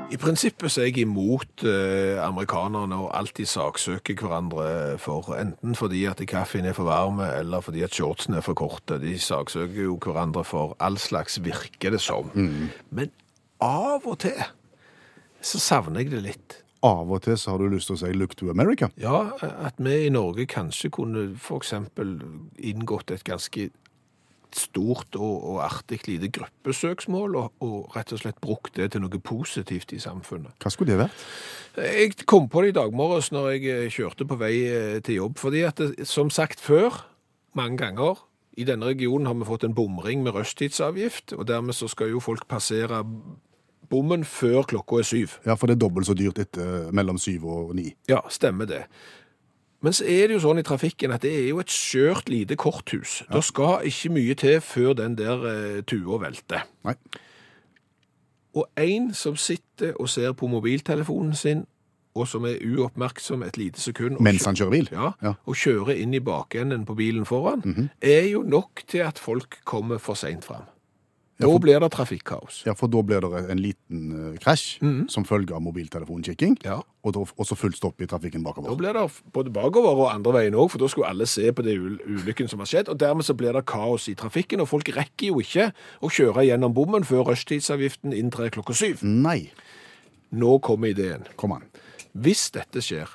I 0.08 0.16
prinsippet 0.16 0.72
så 0.72 0.80
er 0.80 0.86
jeg 0.88 1.02
imot 1.04 1.62
eh, 1.68 2.16
amerikanerne 2.24 2.96
og 2.96 3.10
alltid 3.18 3.48
saksøker 3.50 4.16
hverandre 4.16 4.68
for 5.02 5.34
enten 5.36 5.76
fordi 5.76 6.06
at 6.08 6.22
kaffen 6.30 6.64
er 6.64 6.76
for 6.76 6.88
varme, 6.88 7.26
eller 7.36 7.60
fordi 7.60 7.82
at 7.84 7.92
shortsene 7.92 8.40
er 8.40 8.46
for 8.46 8.56
korte. 8.56 8.96
De 9.02 9.18
saksøker 9.20 9.82
jo 9.84 9.98
hverandre 10.00 10.46
for 10.48 10.72
all 10.80 10.96
slags 10.96 11.36
virker 11.44 11.92
det 11.92 12.00
som. 12.00 12.32
Men 12.88 13.12
av 13.60 14.06
og 14.08 14.16
til 14.24 14.40
så 15.44 15.60
savner 15.60 16.00
jeg 16.00 16.14
det 16.14 16.22
litt. 16.24 16.56
Av 16.82 17.10
og 17.10 17.20
til 17.26 17.36
så 17.36 17.52
har 17.52 17.60
du 17.60 17.68
lyst 17.68 17.90
til 17.90 17.98
å 17.98 18.00
si 18.00 18.12
'look 18.14 18.36
to 18.36 18.48
America'. 18.48 18.88
Ja, 18.96 19.30
at 19.42 19.74
vi 19.78 20.06
i 20.06 20.08
Norge 20.08 20.46
kanskje 20.46 20.90
kunne 20.90 21.34
eksempel 21.34 22.22
inngått 22.56 23.10
et 23.10 23.24
ganske 23.24 23.70
stort 24.56 25.16
og, 25.18 25.34
og 25.52 25.60
artig 25.64 26.00
lite 26.08 26.30
gruppesøksmål, 26.32 27.36
og, 27.40 27.64
og 27.64 27.96
rett 27.96 28.12
og 28.14 28.22
slett 28.22 28.40
brukt 28.44 28.76
det 28.78 28.92
til 28.92 29.04
noe 29.04 29.20
positivt 29.20 29.92
i 29.92 30.00
samfunnet. 30.02 30.54
Hva 30.62 30.72
skulle 30.72 30.94
det 30.94 31.02
vært? 31.02 31.26
Jeg 31.78 32.14
kom 32.26 32.48
på 32.50 32.64
det 32.64 32.72
i 32.72 32.78
dag 32.78 32.94
morges 32.96 33.30
når 33.34 33.50
jeg 33.54 33.74
eh, 33.74 33.90
kjørte 33.92 34.26
på 34.28 34.38
vei 34.40 34.54
eh, 34.66 34.96
til 35.04 35.20
jobb, 35.22 35.38
fordi 35.38 35.66
at 35.68 35.82
det, 35.82 36.08
som 36.08 36.32
sagt 36.34 36.62
før, 36.62 37.04
mange 37.58 37.78
ganger, 37.82 38.24
i 38.58 38.66
denne 38.66 38.88
regionen 38.90 39.28
har 39.30 39.36
vi 39.38 39.46
fått 39.46 39.68
en 39.68 39.76
bomring 39.76 40.24
med 40.24 40.34
røsttidsavgift, 40.34 41.36
og 41.36 41.46
dermed 41.46 41.76
så 41.78 41.86
skal 41.90 42.10
jo 42.10 42.22
folk 42.22 42.48
passere 42.50 43.04
bommen 43.88 44.24
før 44.26 44.64
klokka 44.68 44.98
er 44.98 45.06
syv. 45.06 45.38
Ja, 45.46 45.54
for 45.54 45.70
det 45.70 45.78
er 45.78 45.84
dobbelt 45.84 46.08
så 46.08 46.16
dyrt 46.18 46.40
etter 46.42 46.90
mellom 46.94 47.20
syv 47.22 47.46
og 47.48 47.76
ni. 47.78 47.92
Ja, 48.10 48.24
stemmer 48.32 48.68
det. 48.68 48.82
Men 49.80 49.92
så 49.94 50.04
er 50.10 50.26
det 50.26 50.34
jo 50.34 50.40
sånn 50.42 50.58
i 50.58 50.66
trafikken 50.66 51.12
at 51.14 51.22
det 51.22 51.30
er 51.38 51.48
jo 51.52 51.60
et 51.62 51.70
skjørt 51.70 52.28
lite 52.32 52.56
korthus. 52.58 53.20
Det 53.30 53.44
skal 53.46 53.84
ikke 53.86 54.10
mye 54.10 54.34
til 54.34 54.60
før 54.60 54.92
den 54.98 55.14
der 55.18 55.44
eh, 55.46 55.82
tua 55.86 56.18
velter. 56.18 56.64
Nei. 56.88 56.96
Og 58.58 58.66
en 58.80 59.12
som 59.14 59.36
sitter 59.38 59.92
og 60.00 60.08
ser 60.10 60.32
på 60.34 60.48
mobiltelefonen 60.50 61.34
sin, 61.38 61.60
og 62.18 62.26
som 62.26 62.42
er 62.48 62.56
uoppmerksom 62.64 63.44
et 63.46 63.56
lite 63.60 63.78
sekund 63.80 64.16
og 64.16 64.22
Mens 64.26 64.44
han 64.48 64.56
kjører 64.58 64.70
bil? 64.72 64.88
ja, 64.90 65.10
Ja. 65.22 65.32
og 65.46 65.54
kjører 65.54 65.94
inn 66.02 66.14
i 66.14 66.18
bakenden 66.24 66.82
på 66.88 66.96
bilen 66.98 67.24
foran, 67.28 67.62
er 68.02 68.24
jo 68.32 68.42
nok 68.42 68.82
til 68.88 69.04
at 69.06 69.18
folk 69.22 69.60
kommer 69.64 69.98
for 70.02 70.14
seint 70.18 70.44
fram. 70.44 70.64
Da 71.38 71.46
for- 71.46 71.60
blir 71.62 71.78
det 71.80 71.90
trafikkaos. 71.92 72.64
Ja, 72.66 72.72
for 72.74 72.88
da 72.88 73.00
blir 73.02 73.20
det 73.20 73.50
en 73.50 73.58
liten 73.62 74.32
eh, 74.34 74.38
krasj 74.42 74.80
som 75.08 75.24
følge 75.24 75.54
av 75.54 75.62
mobiltelefonkikking, 75.62 76.56
Ja. 76.64 76.80
og, 77.04 77.12
da, 77.14 77.20
og 77.20 77.46
så 77.46 77.54
full 77.56 77.72
stopp 77.72 78.00
i 78.02 78.06
trafikken 78.06 78.42
bakover. 78.42 78.68
Da 78.70 78.74
blir 78.74 78.92
det 78.92 79.04
både 79.32 79.52
bakover 79.52 79.94
og 80.02 80.10
andre 80.14 80.32
veien 80.32 80.54
òg, 80.58 80.70
for 80.70 80.78
da 80.78 80.88
skulle 80.88 81.06
alle 81.08 81.26
se 81.26 81.52
på 81.52 81.62
det 81.62 81.76
ulykken 81.78 82.48
som 82.48 82.58
har 82.58 82.66
skjedd. 82.66 82.88
og 82.88 82.98
Dermed 82.98 83.22
så 83.24 83.34
blir 83.38 83.52
det 83.52 83.64
kaos 83.66 84.08
i 84.08 84.14
trafikken, 84.14 84.60
og 84.60 84.68
folk 84.68 84.88
rekker 84.88 85.28
jo 85.30 85.38
ikke 85.40 85.72
å 86.02 86.10
kjøre 86.10 86.44
gjennom 86.48 86.74
bommen 86.74 87.04
før 87.04 87.24
rushtidsavgiften 87.30 88.12
inntrer 88.12 88.50
klokka 88.50 88.74
syv. 88.74 89.02
Nei, 89.04 89.50
Nå 90.32 90.58
kommer 90.60 90.88
ideen. 90.88 91.24
kom 91.36 91.52
an. 91.52 91.62
Hvis 92.18 92.50
dette 92.50 92.80
skjer, 92.82 93.06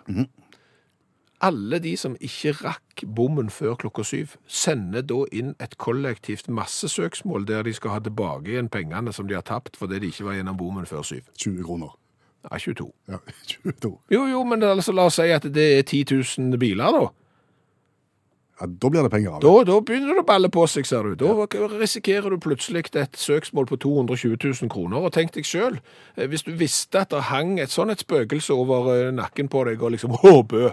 alle 1.44 1.80
de 1.84 1.94
som 2.00 2.16
ikke 2.24 2.54
rakk 2.62 3.04
bommen 3.16 3.50
før 3.52 3.76
klokka 3.82 4.06
syv, 4.08 4.38
sender 4.48 5.04
da 5.04 5.24
inn 5.36 5.54
et 5.64 5.76
kollektivt 5.82 6.48
massesøksmål 6.48 7.48
der 7.50 7.68
de 7.68 7.74
skal 7.76 7.98
ha 7.98 8.04
tilbake 8.04 8.54
igjen 8.54 8.72
pengene 8.72 9.14
som 9.14 9.28
de 9.28 9.36
har 9.36 9.46
tapt 9.48 9.78
fordi 9.80 10.00
de 10.00 10.14
ikke 10.14 10.30
var 10.30 10.40
gjennom 10.40 10.60
bommen 10.60 10.88
før 10.88 11.04
syv. 11.08 11.28
20 11.38 11.68
kroner. 11.68 11.92
Ja, 12.44 12.58
22. 12.60 12.92
Ja, 13.08 13.20
22. 13.48 13.92
Jo, 14.12 14.24
jo, 14.28 14.44
men 14.44 14.64
altså, 14.64 14.92
la 14.92 15.08
oss 15.08 15.20
si 15.20 15.30
at 15.32 15.46
det 15.56 15.68
er 15.78 15.84
10 15.84 16.06
000 16.40 16.60
biler, 16.60 16.96
da. 16.96 17.06
Ja, 18.60 18.68
da 18.68 18.90
blir 18.90 19.04
det 19.04 19.12
penger 19.12 19.32
av 19.34 19.40
det. 19.42 19.48
Da, 19.48 19.64
da 19.72 19.78
begynner 19.82 20.14
det 20.14 20.22
å 20.22 20.28
balle 20.28 20.50
på 20.54 20.66
seg, 20.70 20.86
ser 20.88 21.08
du. 21.08 21.16
Da 21.18 21.68
risikerer 21.74 22.36
du 22.36 22.38
plutselig 22.44 22.86
et 23.00 23.18
søksmål 23.18 23.68
på 23.72 23.80
220 23.82 24.36
000 24.38 24.72
kroner. 24.72 25.08
Og 25.08 25.14
tenk 25.16 25.34
deg 25.36 25.48
sjøl, 25.48 25.80
hvis 26.20 26.46
du 26.46 26.54
visste 26.60 27.02
at 27.02 27.16
det 27.16 27.26
hang 27.32 27.58
et 27.64 27.74
sånt 27.74 27.96
et 27.96 28.04
spøkelse 28.04 28.54
over 28.54 28.92
eh, 28.94 29.12
nakken 29.16 29.50
på 29.52 29.64
deg, 29.70 29.82
og 29.82 29.96
liksom 29.96 30.14
håpø, 30.24 30.70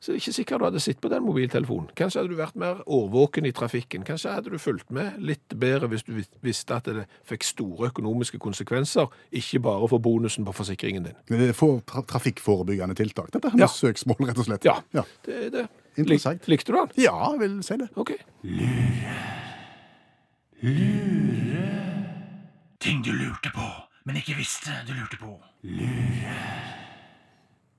så 0.00 0.10
er 0.10 0.16
det 0.16 0.22
ikke 0.22 0.32
sikkert 0.32 0.60
du 0.62 0.64
hadde 0.64 0.80
sittet 0.80 1.02
på 1.04 1.10
den 1.12 1.22
mobiltelefonen. 1.26 1.90
Kanskje 1.98 2.22
hadde 2.22 2.32
du 2.32 2.38
vært 2.38 2.56
mer 2.56 2.78
årvåken 2.88 3.44
i 3.44 3.52
trafikken. 3.52 4.02
Kanskje 4.08 4.32
hadde 4.32 4.50
du 4.54 4.56
fulgt 4.58 4.88
med 4.96 5.18
litt 5.20 5.52
bedre 5.60 5.90
hvis 5.92 6.06
du 6.06 6.14
visste 6.42 6.78
at 6.78 6.88
det 6.88 7.04
fikk 7.28 7.44
store 7.44 7.90
økonomiske 7.90 8.40
konsekvenser, 8.40 9.12
ikke 9.36 9.60
bare 9.60 9.88
for 9.92 10.00
bonusen 10.00 10.44
på 10.48 10.54
forsikringen 10.56 11.04
din. 11.10 11.18
Det 11.28 11.50
er 11.50 11.52
for 11.52 11.82
tra 11.84 12.00
trafikkforebyggende 12.08 12.96
tiltak, 12.96 13.28
dette 13.34 13.48
er 13.52 13.58
med 13.58 13.66
Ja. 13.66 13.68
søksmål, 13.68 14.24
rett 14.30 14.38
og 14.40 14.48
slett. 14.48 14.64
Ja, 14.64 14.78
ja. 14.96 15.04
det 15.26 15.36
er 15.46 15.50
det. 15.50 15.66
Interessant. 16.00 16.40
Lik, 16.48 16.64
likte 16.64 16.72
du 16.72 16.78
den? 16.78 16.90
Ja, 17.04 17.30
jeg 17.32 17.40
vil 17.40 17.62
si 17.62 17.76
det. 17.76 17.90
Ok. 17.96 18.12
Lure. 18.42 19.20
Lure. 20.62 21.66
Ting 22.80 23.02
du 23.04 23.10
lurte 23.12 23.50
på, 23.54 23.66
men 24.08 24.16
ikke 24.16 24.36
visste 24.38 24.72
du 24.88 24.92
lurte 24.96 25.18
på. 25.20 25.34
Lure. 25.62 26.36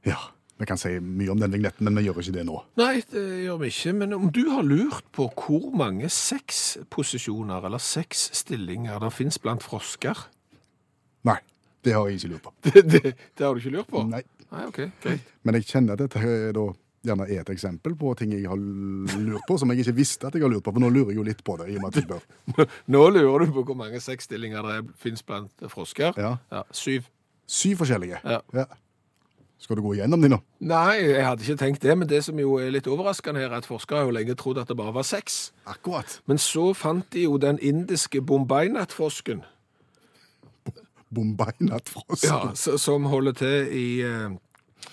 Ja, 0.05 0.17
vi 0.61 0.67
kan 0.69 0.77
si 0.77 0.93
mye 1.01 1.31
om 1.33 1.39
den 1.41 1.53
vignetten, 1.53 1.87
men 1.87 1.97
vi 1.97 2.05
gjør 2.05 2.19
ikke 2.21 2.35
det 2.35 2.45
nå. 2.47 2.59
Nei, 2.79 2.93
det 3.09 3.23
gjør 3.47 3.61
vi 3.63 3.71
ikke. 3.71 3.93
Men 3.97 4.13
om 4.17 4.27
du 4.33 4.43
har 4.51 4.65
lurt 4.67 5.07
på 5.15 5.25
hvor 5.33 5.71
mange 5.77 6.09
sexposisjoner 6.13 7.65
eller 7.65 7.81
sexstillinger 7.81 9.01
det 9.01 9.11
finnes 9.15 9.41
blant 9.41 9.65
frosker 9.65 10.27
Nei, 11.27 11.37
det 11.85 11.93
har 11.93 12.07
jeg 12.09 12.17
ikke 12.17 12.31
lurt 12.31 12.45
på. 12.45 12.53
det, 12.69 12.85
det, 12.89 13.01
det 13.37 13.45
har 13.45 13.53
du 13.53 13.61
ikke 13.61 13.75
lurt 13.75 13.89
på? 13.89 14.05
Nei. 14.09 14.23
Nei, 14.51 14.63
ok, 14.67 14.79
greit. 15.03 15.27
Men 15.47 15.57
jeg 15.57 15.67
kjenner 15.69 15.95
at 15.95 16.01
dette 16.03 16.53
da 16.57 16.65
gjerne 17.05 17.25
er 17.29 17.41
et 17.41 17.49
eksempel 17.53 17.95
på 17.97 18.11
ting 18.19 18.33
jeg 18.35 18.49
har 18.49 18.59
lurt 18.59 19.45
på, 19.47 19.57
som 19.57 19.71
jeg 19.71 19.81
ikke 19.81 19.95
visste 19.97 20.29
at 20.29 20.35
jeg 20.37 20.43
har 20.45 20.51
lurt 20.51 20.65
på, 20.65 20.73
for 20.75 20.83
nå 20.83 20.91
lurer 20.91 21.13
jeg 21.13 21.21
jo 21.21 21.25
litt 21.25 21.41
på 21.45 21.55
det. 21.61 21.71
i 21.71 21.77
og 21.79 21.85
med 21.85 21.93
at 21.93 22.01
jeg 22.01 22.05
spør. 22.05 22.67
Nå 22.93 23.01
lurer 23.15 23.45
du 23.47 23.55
på 23.55 23.65
hvor 23.71 23.79
mange 23.79 24.01
sexstillinger 24.03 24.67
det 24.67 24.77
fins 25.01 25.25
blant 25.25 25.65
frosker. 25.71 26.17
Ja. 26.21 26.63
Syv. 26.75 27.09
Syv 27.49 27.81
forskjellige. 27.81 28.21
Ja. 28.25 28.67
Skal 29.61 29.77
du 29.77 29.83
gå 29.85 29.93
igjennom 29.93 30.23
de 30.23 30.29
nå? 30.33 30.39
Nei, 30.65 30.95
jeg 31.03 31.21
hadde 31.21 31.45
ikke 31.45 31.59
tenkt 31.61 31.83
det, 31.85 31.93
men 31.93 32.09
det 32.09 32.23
som 32.25 32.39
jo 32.41 32.55
er 32.57 32.71
litt 32.73 32.87
overraskende 32.89 33.43
her, 33.43 33.51
er 33.51 33.61
at 33.61 33.69
forskere 33.69 34.01
har 34.01 34.09
jo 34.09 34.15
lenge 34.17 34.35
trodd 34.39 34.57
at 34.57 34.71
det 34.71 34.77
bare 34.79 34.95
var 34.95 35.05
seks. 35.05 35.51
Akkurat. 35.69 36.17
Men 36.25 36.41
så 36.41 36.71
fant 36.77 37.05
de 37.13 37.27
jo 37.27 37.37
den 37.41 37.61
indiske 37.61 38.23
Bombay-nattfrosken. 38.25 39.43
Bombay-nattfrost. 41.13 42.25
Ja, 42.25 42.39
som 42.55 43.05
holder 43.11 43.37
til 43.37 43.75
i, 43.77 43.85
eh, 44.01 44.33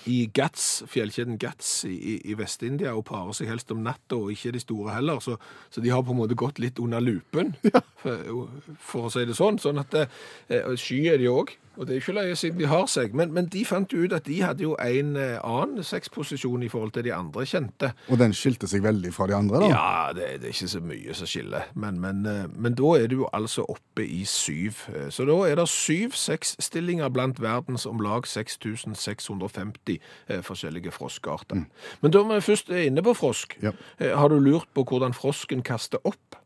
i 0.05 0.19
Gats, 0.37 0.83
fjellkjeden 0.93 1.39
Gats 1.41 1.87
i, 1.89 1.95
i, 1.95 2.17
i 2.29 2.37
Vest-India, 2.37 2.93
og 2.93 3.07
parer 3.09 3.33
seg 3.39 3.49
helst 3.49 3.73
om 3.73 3.81
natta, 3.87 4.19
og 4.19 4.35
ikke 4.35 4.53
de 4.53 4.61
store 4.61 4.99
heller. 4.99 5.23
Så, 5.25 5.39
så 5.73 5.81
de 5.81 5.95
har 5.95 6.05
på 6.05 6.13
en 6.13 6.21
måte 6.21 6.37
gått 6.37 6.61
litt 6.61 6.83
under 6.83 7.01
lupen, 7.01 7.55
for, 8.03 8.53
for 8.85 9.09
å 9.09 9.15
si 9.17 9.25
det 9.25 9.39
sånn. 9.39 9.63
Sånn 9.63 9.81
at 9.81 9.97
eh, 9.97 10.75
Sky 10.77 11.07
er 11.15 11.23
de 11.25 11.33
òg. 11.33 11.57
Og 11.79 11.87
det 11.87 11.95
er 11.95 12.01
ikke 12.03 12.13
løye 12.17 12.35
siden 12.37 12.59
de 12.59 12.67
har 12.67 12.87
seg. 12.91 13.13
Men, 13.15 13.31
men 13.33 13.47
de 13.47 13.63
fant 13.65 13.93
jo 13.95 14.03
ut 14.03 14.13
at 14.17 14.27
de 14.27 14.41
hadde 14.43 14.65
jo 14.65 14.75
en 14.83 15.13
eh, 15.17 15.37
annen 15.47 15.85
sexposisjon 15.87 16.63
i 16.67 16.69
forhold 16.73 16.93
til 16.97 17.05
de 17.07 17.13
andre 17.15 17.45
kjente. 17.47 17.93
Og 18.11 18.19
den 18.19 18.35
skilte 18.35 18.67
seg 18.71 18.83
veldig 18.83 19.13
fra 19.15 19.29
de 19.31 19.37
andre, 19.39 19.61
da. 19.63 19.69
Ja, 19.71 20.13
det, 20.17 20.29
det 20.43 20.51
er 20.51 20.57
ikke 20.57 20.71
så 20.75 20.83
mye 20.83 21.15
som 21.15 21.31
skiller. 21.31 21.69
Men, 21.79 22.01
men, 22.03 22.25
eh, 22.27 22.45
men 22.59 22.75
da 22.79 22.93
er 22.99 23.07
du 23.13 23.21
jo 23.23 23.31
altså 23.33 23.63
oppe 23.71 24.03
i 24.07 24.25
syv. 24.29 24.83
Eh, 24.91 25.09
Så 25.15 25.25
da 25.29 25.39
er 25.47 25.55
det 25.61 25.69
syv 25.71 26.19
sexstillinger 26.19 27.09
blant 27.15 27.39
verdens 27.41 27.87
om 27.87 28.03
lag 28.03 28.27
6650 28.27 29.99
forskjellige 30.43 30.59
forskjellige 30.59 30.91
froskarter. 30.93 31.63
Men 32.03 32.13
da 32.13 32.23
vi 32.27 32.41
først 32.43 32.71
er 32.75 32.89
inne 32.89 33.03
på 33.07 33.15
frosk, 33.15 33.57
Ja. 33.63 33.71
har 34.01 34.29
du 34.29 34.39
lurt 34.39 34.67
på 34.75 34.83
hvordan 34.85 35.15
frosken 35.15 35.63
kaster 35.63 35.99
opp? 36.05 36.37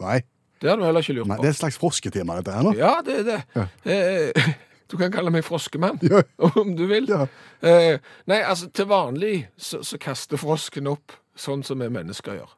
Nei. 0.00 0.22
Det 0.62 0.70
har 0.70 0.78
du 0.78 0.84
heller 0.86 1.02
ikke 1.02 1.16
lurt 1.18 1.26
Nei, 1.30 1.36
på. 1.40 1.42
det 1.42 1.50
er 1.50 1.56
et 1.56 1.58
slags 1.60 1.78
frosketema, 1.82 2.36
dette 2.38 2.54
her 2.54 2.62
nå. 2.68 2.72
Ja, 2.78 2.92
det 3.02 3.16
er 3.20 3.24
det. 3.32 3.68
Eh, 3.84 4.52
Du 4.92 4.98
kan 5.00 5.10
kalle 5.14 5.30
meg 5.32 5.42
froskemann, 5.46 5.96
Ja. 6.04 6.20
om 6.60 6.74
du 6.76 6.84
vil. 6.86 7.06
Ja. 7.08 7.24
Eh, 7.64 7.96
nei, 8.28 8.42
altså, 8.44 8.66
til 8.76 8.86
vanlig 8.90 9.46
så, 9.56 9.80
så 9.82 9.96
kaster 9.98 10.36
frosken 10.40 10.86
opp 10.90 11.14
sånn 11.34 11.62
som 11.64 11.80
vi 11.80 11.88
mennesker 11.88 12.36
gjør. 12.36 12.50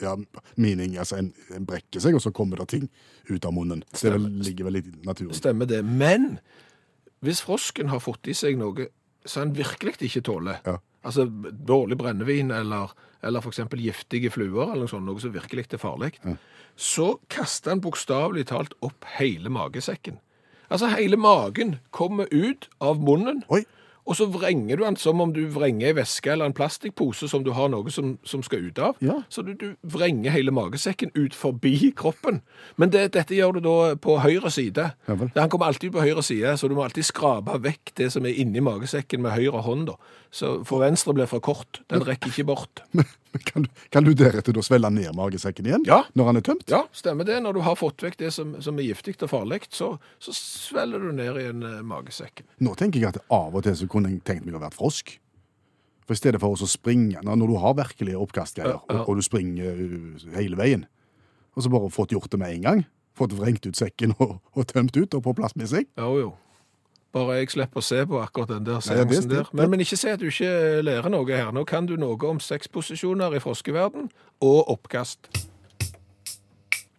Ja, 0.00 0.14
mening, 0.60 0.96
altså 1.00 1.18
en, 1.20 1.30
en 1.56 1.64
brekker 1.68 2.00
seg, 2.04 2.16
og 2.16 2.20
så 2.24 2.32
kommer 2.32 2.60
det 2.60 2.66
ting 2.72 2.88
ut 3.30 3.44
av 3.48 3.52
munnen. 3.56 3.84
Det 3.92 4.08
er 4.10 4.16
vel, 4.16 4.26
ligger 4.44 4.66
vel 4.70 4.80
i 4.80 4.84
naturen. 5.06 5.32
Stemmer 5.36 5.68
det. 5.70 5.82
Men 5.84 6.38
hvis 7.24 7.40
frosken 7.44 7.88
har 7.92 8.00
fått 8.04 8.28
i 8.28 8.34
seg 8.36 8.58
noe 8.60 8.88
som 9.26 9.46
han 9.46 9.54
virkelig 9.56 9.96
ikke 10.08 10.24
tåler, 10.28 10.58
Ja. 10.68 10.78
Altså 11.06 11.26
dårlig 11.68 11.98
brennevin 12.00 12.52
eller, 12.54 12.92
eller 13.22 13.44
f.eks. 13.44 13.64
giftige 13.80 14.32
fluer, 14.34 14.72
eller 14.72 14.84
noe 14.84 14.92
sånt, 14.92 15.06
noe 15.06 15.22
som 15.22 15.34
virkelig 15.34 15.68
er 15.70 15.82
farlig, 15.82 16.12
så 16.76 17.14
kaster 17.32 17.74
han 17.74 17.82
bokstavelig 17.84 18.48
talt 18.52 18.76
opp 18.84 19.06
hele 19.16 19.52
magesekken. 19.52 20.20
Altså 20.66 20.90
hele 20.90 21.18
magen 21.20 21.76
kommer 21.94 22.26
ut 22.34 22.66
av 22.82 22.98
munnen, 23.02 23.44
Oi. 23.54 23.62
Og 24.06 24.14
så 24.14 24.28
vrenger 24.30 24.78
du 24.78 24.84
den 24.84 24.96
som 24.96 25.20
om 25.20 25.32
du 25.34 25.42
vrenger 25.50 25.90
en 25.90 25.96
væske 25.98 26.30
eller 26.30 26.46
en 26.46 26.54
plastikkpose 26.54 27.26
som 27.28 27.42
du 27.44 27.50
har 27.56 27.70
noe 27.72 27.90
som, 27.90 28.14
som 28.22 28.42
skal 28.46 28.68
ut 28.68 28.78
av. 28.78 29.00
Ja. 29.02 29.16
Så 29.28 29.42
du, 29.42 29.52
du 29.58 29.74
vrenger 29.82 30.30
hele 30.30 30.54
magesekken 30.54 31.10
ut 31.16 31.34
forbi 31.34 31.90
kroppen. 31.98 32.38
Men 32.78 32.92
det, 32.94 33.08
dette 33.16 33.34
gjør 33.34 33.58
du 33.58 33.60
da 33.66 33.76
på 33.98 34.18
høyre 34.22 34.52
side. 34.54 34.92
Ja. 35.08 35.16
Han 35.18 35.50
kommer 35.50 35.72
alltid 35.72 35.90
på 35.96 36.04
høyre 36.06 36.22
side, 36.22 36.54
så 36.54 36.70
du 36.70 36.76
må 36.78 36.86
alltid 36.86 37.08
skrape 37.08 37.58
vekk 37.66 37.96
det 37.98 38.12
som 38.14 38.26
er 38.28 38.38
inni 38.38 38.62
magesekken 38.62 39.24
med 39.26 39.34
høyre 39.34 39.64
hånd. 39.66 39.88
da. 39.90 39.98
Så 40.30 40.60
For 40.68 40.86
venstre 40.86 41.14
blir 41.16 41.26
for 41.30 41.42
kort. 41.42 41.82
Den 41.90 42.06
rekker 42.06 42.30
ikke 42.30 42.46
bort. 42.54 42.84
Men 42.94 43.10
kan, 43.44 43.66
du, 43.66 43.68
kan 43.92 44.04
du 44.06 44.12
deretter 44.16 44.54
da 44.56 44.62
svelle 44.64 44.90
ned 44.90 45.12
magesekken 45.16 45.66
igjen? 45.68 45.84
Ja. 45.88 46.02
Når 46.14 46.30
han 46.30 46.40
er 46.40 46.46
tømt? 46.46 46.64
Ja, 46.72 46.84
stemmer 46.96 47.26
det. 47.28 47.38
Når 47.44 47.58
du 47.58 47.60
har 47.66 47.76
fått 47.78 48.02
vekk 48.06 48.18
det 48.22 48.32
som, 48.34 48.54
som 48.62 48.78
er 48.80 48.88
giftig 48.88 49.16
og 49.22 49.30
farlig, 49.32 49.62
så, 49.74 49.92
så 50.22 50.34
svelger 50.36 51.02
du 51.02 51.12
ned 51.16 51.40
igjen 51.42 51.62
eh, 51.66 51.82
magesekken. 51.86 52.46
Nå 52.64 52.74
tenker 52.78 53.02
jeg 53.02 53.12
at 53.14 53.20
av 53.32 53.54
og 53.56 53.66
til 53.66 53.76
så 53.78 53.88
kunne 53.90 54.12
jeg 54.12 54.22
tenkt 54.26 54.46
meg 54.46 54.56
å 54.58 54.62
være 54.62 54.76
frosk. 54.76 55.16
For 56.06 56.14
i 56.14 56.20
stedet 56.20 56.38
for 56.40 56.54
å 56.54 56.68
springe, 56.70 57.18
når 57.26 57.48
du 57.50 57.56
har 57.58 57.74
virkelige 57.80 58.18
oppkastgreier, 58.22 58.76
Ja, 58.78 58.82
ja. 58.94 59.00
og, 59.02 59.08
og 59.10 59.18
du 59.18 59.26
springer 59.26 59.74
uh, 59.74 60.26
hele 60.36 60.58
veien, 60.58 60.84
og 61.56 61.64
så 61.64 61.72
bare 61.72 61.90
fått 61.90 62.12
gjort 62.14 62.30
det 62.30 62.38
med 62.38 62.52
en 62.54 62.66
gang, 62.66 62.82
fått 63.16 63.34
vrengt 63.34 63.66
ut 63.66 63.78
sekken 63.78 64.12
og, 64.22 64.36
og 64.54 64.68
tømt 64.70 64.94
ut 64.94 65.16
og 65.18 65.24
på 65.24 65.34
plass 65.38 65.56
med 65.58 65.72
seg. 65.72 65.88
Jo, 65.98 66.12
jo. 66.20 66.28
Bare 67.16 67.38
jeg 67.40 67.54
slipper 67.54 67.80
å 67.80 67.84
se 67.84 68.02
på 68.04 68.20
akkurat 68.20 68.50
den 68.52 68.66
der 68.68 68.80
det- 68.84 69.28
der. 69.30 69.48
Men, 69.56 69.70
men 69.72 69.80
ikke 69.80 69.96
si 69.96 70.08
at 70.12 70.20
du 70.20 70.28
ikke 70.28 70.82
lærer 70.84 71.08
noe 71.08 71.26
her. 71.32 71.52
Nå 71.52 71.64
kan 71.64 71.86
du 71.88 71.96
noe 71.96 72.20
om 72.28 72.40
sexposisjoner 72.40 73.36
i 73.36 73.40
froskeverden 73.40 74.10
og 74.44 74.68
oppkast. 74.68 75.30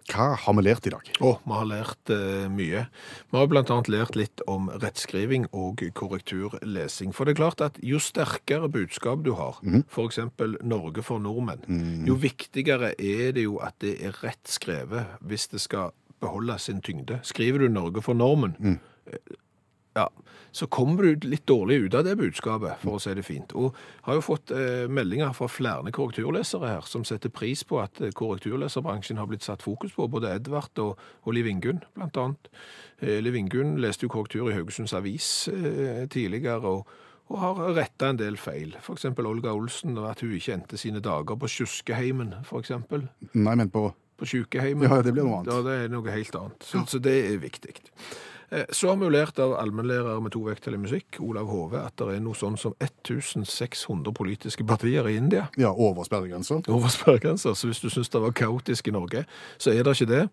Hva 0.07 0.37
har 0.39 0.55
vi 0.55 0.63
lært 0.63 0.87
i 0.87 0.91
dag? 0.93 1.09
Å, 1.19 1.33
vi 1.43 1.53
har 1.53 1.67
lært 1.67 2.11
uh, 2.15 2.47
mye. 2.49 2.85
Vi 3.27 3.37
har 3.37 3.57
annet 3.59 3.89
lært 3.91 4.15
litt 4.15 4.41
om 4.47 4.69
rettskriving 4.71 5.49
og 5.51 5.83
korrekturlesing. 5.93 7.11
For 7.13 7.27
det 7.27 7.35
er 7.35 7.41
klart 7.41 7.61
at 7.61 7.79
jo 7.83 7.99
sterkere 7.99 8.69
budskap 8.71 9.25
du 9.27 9.33
har, 9.35 9.59
for 9.91 10.07
eksempel 10.07 10.55
Norge 10.63 11.03
for 11.03 11.19
nordmenn, 11.19 11.61
jo 12.07 12.15
viktigere 12.15 12.93
er 12.97 13.35
det 13.35 13.43
jo 13.43 13.59
at 13.59 13.75
det 13.83 13.97
er 14.01 14.15
rett 14.23 14.47
skrevet 14.47 15.19
hvis 15.21 15.49
det 15.51 15.61
skal 15.61 15.91
beholde 16.23 16.55
sin 16.59 16.81
tyngde. 16.81 17.19
Skriver 17.27 17.59
du 17.59 17.67
Norge 17.67 18.01
for 18.01 18.17
normen, 18.17 18.55
eh, 19.11 19.19
ja, 19.97 20.07
så 20.57 20.67
kommer 20.71 21.03
du 21.03 21.27
litt 21.27 21.45
dårlig 21.49 21.75
ut 21.83 21.95
av 21.97 22.05
det 22.07 22.15
budskapet, 22.17 22.79
for 22.81 22.97
å 22.97 23.01
si 23.01 23.13
det 23.17 23.25
fint. 23.25 23.53
Og 23.57 23.75
har 24.07 24.17
jo 24.17 24.23
fått 24.25 24.53
eh, 24.55 24.85
meldinger 24.89 25.33
fra 25.37 25.49
flere 25.51 25.91
korrekturlesere 25.93 26.71
her, 26.71 26.87
som 26.89 27.03
setter 27.07 27.33
pris 27.33 27.63
på 27.67 27.81
at 27.83 28.01
eh, 28.01 28.13
korrekturleserbransjen 28.17 29.19
har 29.21 29.29
blitt 29.29 29.45
satt 29.45 29.65
fokus 29.65 29.93
på, 29.97 30.07
både 30.13 30.35
Edvard 30.37 30.81
og, 30.83 31.01
og 31.25 31.35
Liv 31.37 31.49
Ingunn, 31.51 31.83
blant 31.97 32.17
annet. 32.21 32.49
Eh, 33.01 33.19
Liv 33.21 33.37
Ingunn 33.37 33.75
leste 33.83 34.07
jo 34.07 34.13
korrektur 34.15 34.49
i 34.49 34.55
Haugesunds 34.55 34.95
Avis 34.97 35.29
eh, 35.51 36.05
tidligere, 36.13 36.73
og, 36.77 36.97
og 37.27 37.43
har 37.43 37.61
retta 37.77 38.13
en 38.13 38.21
del 38.21 38.39
feil. 38.41 38.73
Eksempel 38.81 39.29
Olga 39.29 39.53
Olsen, 39.53 39.97
og 39.99 40.09
at 40.13 40.23
hun 40.25 40.33
ikke 40.37 40.55
endte 40.57 40.79
sine 40.79 41.03
dager 41.03 41.37
på 41.37 41.51
Kjuskeheimen, 41.59 42.37
for. 42.47 42.65
Nei, 43.33 43.55
men 43.55 43.69
på 43.73 43.89
På 44.17 44.25
Sjukeheimen. 44.25 44.87
Ja, 44.89 45.03
det 45.05 45.11
blir 45.13 45.27
noe 45.27 45.43
annet. 45.43 45.51
Ja, 45.53 45.61
det 45.61 45.73
er 45.83 45.91
noe 45.93 46.09
helt 46.09 46.35
annet. 46.39 46.63
Så, 46.65 46.81
så 46.89 46.97
det 46.97 47.13
er 47.27 47.35
viktig. 47.37 47.75
Eh, 48.51 48.63
Så 48.71 48.87
har 48.87 48.95
vi 48.95 49.03
jo 49.05 49.11
lært 49.11 49.39
av 49.39 49.53
allmennlærer 49.59 50.21
med 50.23 50.31
to 50.31 50.39
vekttall 50.45 50.73
i 50.77 50.77
musikk, 50.77 51.17
Olav 51.19 51.47
Hove, 51.51 51.81
at 51.85 51.95
det 51.99 52.07
er 52.15 52.19
noe 52.23 52.33
sånn 52.37 52.57
som 52.57 52.73
1600 52.79 54.13
politiske 54.13 54.63
partier 54.67 55.07
i 55.07 55.17
India. 55.17 55.47
ja, 55.57 55.71
over 55.73 56.03
sperregrensa. 56.03 56.61
Over 56.67 56.87
sperregrensa. 56.87 57.53
så 57.55 57.67
hvis 57.67 57.81
du 57.81 57.89
syns 57.89 58.09
det 58.09 58.21
var 58.21 58.31
kaotisk 58.31 58.87
i 58.87 58.91
Norge, 58.91 59.25
så 59.57 59.71
er 59.71 59.83
det 59.83 59.95
ikke 59.97 60.07
det. 60.11 60.29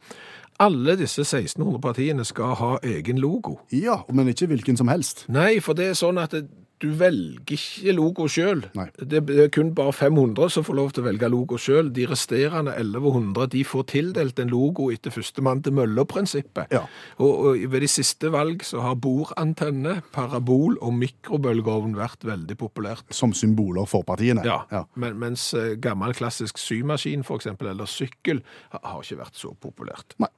Alle 0.60 0.96
disse 0.96 1.20
1600 1.24 1.80
partiene 1.82 2.24
skal 2.24 2.54
ha 2.54 2.78
egen 2.82 3.18
logo. 3.18 3.58
Ja, 3.72 4.02
men 4.12 4.28
ikke 4.28 4.46
hvilken 4.46 4.76
som 4.76 4.88
helst. 4.88 5.24
Nei, 5.28 5.58
for 5.60 5.74
det 5.74 5.88
er 5.90 5.94
sånn 5.98 6.18
at 6.22 6.30
det, 6.30 6.44
du 6.84 6.90
velger 6.98 7.56
ikke 7.56 7.94
logo 7.96 8.26
sjøl. 8.30 8.62
Det 9.00 9.22
er 9.32 9.48
kun 9.54 9.72
bare 9.76 9.94
500 9.96 10.52
som 10.52 10.66
får 10.66 10.76
lov 10.76 10.92
til 10.92 11.04
å 11.04 11.06
velge 11.08 11.30
logo 11.32 11.58
sjøl. 11.60 11.90
De 11.94 12.06
resterende 12.10 12.74
1100 12.76 13.48
de 13.54 13.64
får 13.66 13.86
tildelt 13.94 14.40
en 14.42 14.52
logo 14.52 14.90
etter 14.92 15.14
førstemann 15.14 15.62
til 15.64 15.76
mølla-prinsippet. 15.78 16.74
Ja. 16.74 16.84
Og, 17.16 17.32
og 17.32 17.64
ved 17.72 17.86
de 17.86 17.90
siste 17.90 18.30
valg 18.34 18.66
så 18.66 18.84
har 18.84 18.98
bordantenne, 19.00 19.98
parabol 20.14 20.76
og 20.84 20.96
mikrobølgeovn 21.00 21.96
vært 21.98 22.26
veldig 22.28 22.58
populært. 22.60 23.08
Som 23.14 23.34
symboler 23.36 23.88
for 23.88 24.06
partiene. 24.06 24.44
Ja, 24.46 24.62
ja. 24.74 24.84
Men, 25.00 25.16
mens 25.22 25.50
eh, 25.56 25.74
gammel 25.80 26.16
klassisk 26.16 26.60
symaskin 26.60 27.24
for 27.24 27.40
eksempel, 27.40 27.72
eller 27.72 27.88
sykkel, 27.90 28.44
har 28.74 29.00
ikke 29.00 29.22
vært 29.22 29.40
så 29.40 29.54
populært. 29.56 30.18
Nei. 30.22 30.32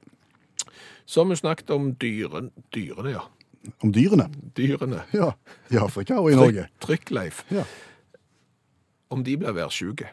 Så 1.07 1.23
har 1.23 1.29
vi 1.29 1.39
snakket 1.39 1.71
om 1.71 1.91
dyren, 1.99 2.51
dyrene, 2.75 3.13
ja. 3.15 3.27
Om 3.83 3.91
dyrene. 3.95 4.29
Dyrene. 4.57 5.03
Ja. 5.13 5.31
I 5.71 5.77
Afrika 5.81 6.19
og 6.21 6.31
i 6.31 6.35
Norge. 6.39 6.67
Trykk, 6.83 7.11
Leif. 7.11 7.43
Ja. 7.51 7.63
Om 9.13 9.23
de 9.23 9.37
blir 9.39 9.55
værsjuke. 9.55 10.09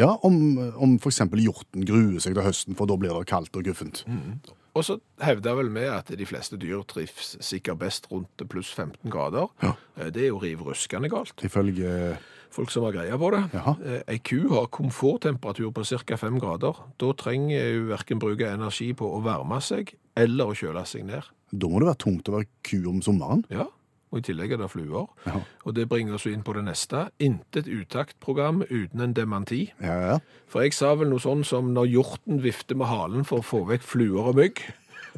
Ja, 0.00 0.14
om, 0.24 0.56
om 0.80 0.94
eksempel 0.96 1.42
hjorten 1.44 1.84
gruer 1.84 2.22
seg 2.24 2.32
til 2.36 2.46
høsten, 2.46 2.76
for 2.78 2.88
da 2.88 2.96
blir 2.96 3.12
det 3.18 3.26
kaldt 3.28 3.56
og 3.58 3.66
guffent. 3.66 4.04
Og 4.78 4.84
så 4.86 4.96
hevder 5.20 5.56
vel 5.58 5.68
vi 5.74 5.82
at 5.90 6.08
de 6.16 6.26
fleste 6.28 6.56
dyr 6.60 6.80
trives 6.88 7.34
sikkert 7.44 7.80
best 7.82 8.06
rundt 8.12 8.44
pluss 8.48 8.70
15 8.72 9.10
grader. 9.12 9.50
Ja. 9.64 9.74
Eh, 9.98 10.08
Det 10.14 10.22
er 10.24 10.30
jo 10.30 10.38
riv 10.40 10.62
ruskende 10.64 11.10
galt. 11.12 11.34
Ifølge 11.44 12.16
Folk 12.50 12.70
som 12.74 12.82
har 12.82 12.90
greie 12.96 13.14
på 13.18 13.28
det. 13.30 13.44
Jaha. 13.54 13.76
Eh, 13.86 14.00
Ei 14.10 14.18
ku 14.18 14.48
har 14.56 14.66
komforttemperatur 14.74 15.70
på 15.70 15.84
ca. 15.86 16.16
5 16.18 16.40
grader. 16.42 16.80
Da 16.98 17.12
trenger 17.14 17.76
hun 17.76 17.88
verken 17.92 18.18
bruke 18.18 18.48
energi 18.50 18.88
på 18.92 19.06
å 19.06 19.20
varme 19.22 19.60
seg 19.62 19.92
eller 20.18 20.50
å 20.50 20.56
kjøle 20.58 20.82
seg 20.86 21.04
ned. 21.06 21.22
Da 21.50 21.68
må 21.70 21.80
det 21.82 21.90
være 21.90 22.02
tungt 22.04 22.28
å 22.30 22.38
være 22.38 22.48
ku 22.66 22.78
om 22.90 23.00
sommeren. 23.04 23.44
Ja, 23.50 23.66
og 24.10 24.18
i 24.18 24.24
tillegg 24.26 24.56
er 24.56 24.58
det 24.58 24.70
fluer. 24.72 25.06
Ja. 25.26 25.40
Og 25.66 25.74
det 25.76 25.84
bringer 25.90 26.16
oss 26.16 26.26
inn 26.26 26.42
på 26.46 26.54
det 26.56 26.64
neste. 26.66 27.04
Intet 27.22 27.68
utaktprogram 27.70 28.64
uten 28.66 29.04
en 29.04 29.14
dementi. 29.14 29.68
Ja, 29.78 29.96
ja. 30.02 30.16
For 30.50 30.66
jeg 30.66 30.74
sa 30.74 30.96
vel 30.98 31.12
noe 31.12 31.22
sånn 31.22 31.44
som 31.46 31.70
når 31.76 31.92
hjorten 31.92 32.42
vifter 32.42 32.78
med 32.78 32.90
halen 32.90 33.26
for 33.28 33.38
å 33.38 33.46
få 33.46 33.64
vekk 33.70 33.86
fluer 33.86 34.32
og 34.32 34.38
mygg. 34.42 34.62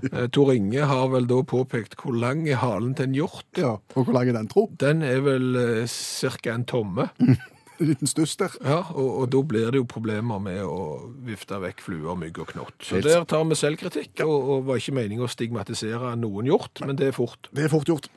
Eh, 0.08 0.24
Tor 0.32 0.48
Inge 0.54 0.86
har 0.88 1.10
vel 1.12 1.26
da 1.28 1.42
påpekt 1.44 1.98
hvor 2.00 2.14
lang 2.16 2.46
er 2.48 2.62
halen 2.62 2.94
til 2.96 3.10
en 3.10 3.16
hjort. 3.18 3.44
ja. 3.60 3.74
Og 3.92 4.06
hvor 4.06 4.14
lang 4.16 4.30
er 4.30 4.38
den, 4.38 4.48
tro? 4.48 4.62
Den 4.80 5.02
er 5.04 5.20
vel 5.20 5.50
eh, 5.60 5.82
cirka 5.84 6.54
en 6.54 6.64
tomme. 6.64 7.10
En 7.80 7.88
liten 7.88 8.10
stuss 8.10 8.36
der. 8.40 8.54
Ja, 8.64 8.80
og, 8.92 9.10
og 9.22 9.30
da 9.32 9.42
blir 9.48 9.70
det 9.72 9.80
jo 9.80 9.86
problemer 9.88 10.42
med 10.42 10.60
å 10.64 11.12
vifte 11.26 11.58
vekk 11.62 11.82
fluer, 11.84 12.18
mygg 12.18 12.42
og 12.44 12.52
knott. 12.52 12.76
Så 12.84 12.98
Helt 12.98 13.08
der 13.08 13.24
tar 13.28 13.46
vi 13.48 13.58
selvkritikk, 13.58 14.24
og, 14.26 14.36
og 14.54 14.66
var 14.68 14.82
ikke 14.82 14.96
meningen 15.00 15.26
å 15.26 15.30
stigmatisere 15.32 16.14
noen 16.20 16.50
hjort, 16.50 16.84
men 16.86 16.98
det 17.00 17.10
er 17.10 17.16
fort. 17.16 17.50
Det 17.50 17.66
er 17.66 17.72
fort 17.72 17.90
gjort. 17.90 18.10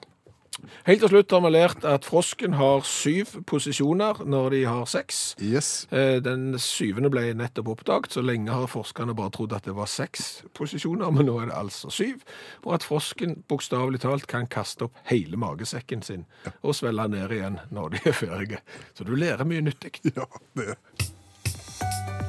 Helt 0.88 1.02
til 1.04 1.12
slutt 1.12 1.34
har 1.36 1.42
vi 1.44 1.50
lært 1.52 1.86
at 1.88 2.06
frosken 2.08 2.56
har 2.56 2.86
syv 2.88 3.34
posisjoner 3.50 4.22
når 4.24 4.54
de 4.54 4.62
har 4.70 4.86
seks. 4.90 5.20
Yes. 5.44 5.88
Eh, 5.92 6.22
Den 6.24 6.56
syvende 6.62 7.12
ble 7.12 7.34
nettopp 7.36 7.74
oppdaget, 7.74 8.16
så 8.16 8.24
lenge 8.24 8.54
har 8.56 8.70
forskerne 8.72 9.16
bare 9.18 9.34
trodd 9.36 9.54
at 9.58 9.68
det 9.68 9.76
var 9.76 9.90
seks 9.92 10.46
posisjoner, 10.56 11.12
men 11.12 11.28
nå 11.28 11.38
er 11.42 11.52
det 11.52 11.58
altså 11.60 11.92
syv. 11.92 12.24
Og 12.64 12.78
at 12.78 12.88
frosken 12.88 13.42
bokstavelig 13.50 14.02
talt 14.06 14.30
kan 14.32 14.48
kaste 14.48 14.88
opp 14.88 14.96
hele 15.12 15.38
magesekken 15.38 16.06
sin 16.06 16.26
og 16.62 16.76
svelle 16.78 17.08
ned 17.12 17.36
igjen 17.36 17.60
når 17.76 17.98
de 17.98 18.04
er 18.06 18.16
ferdige. 18.16 18.64
Så 18.96 19.04
du 19.04 19.16
lærer 19.16 19.46
mye 19.48 19.66
nyttig. 19.66 20.00
Ja, 20.16 20.24
det 20.56 20.78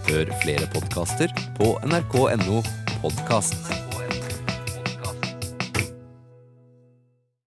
Hør 0.07 0.31
flere 0.43 0.67
podkaster 0.71 1.31
på 1.59 1.73
nrk.no 1.87 2.63
podkast. 3.03 3.71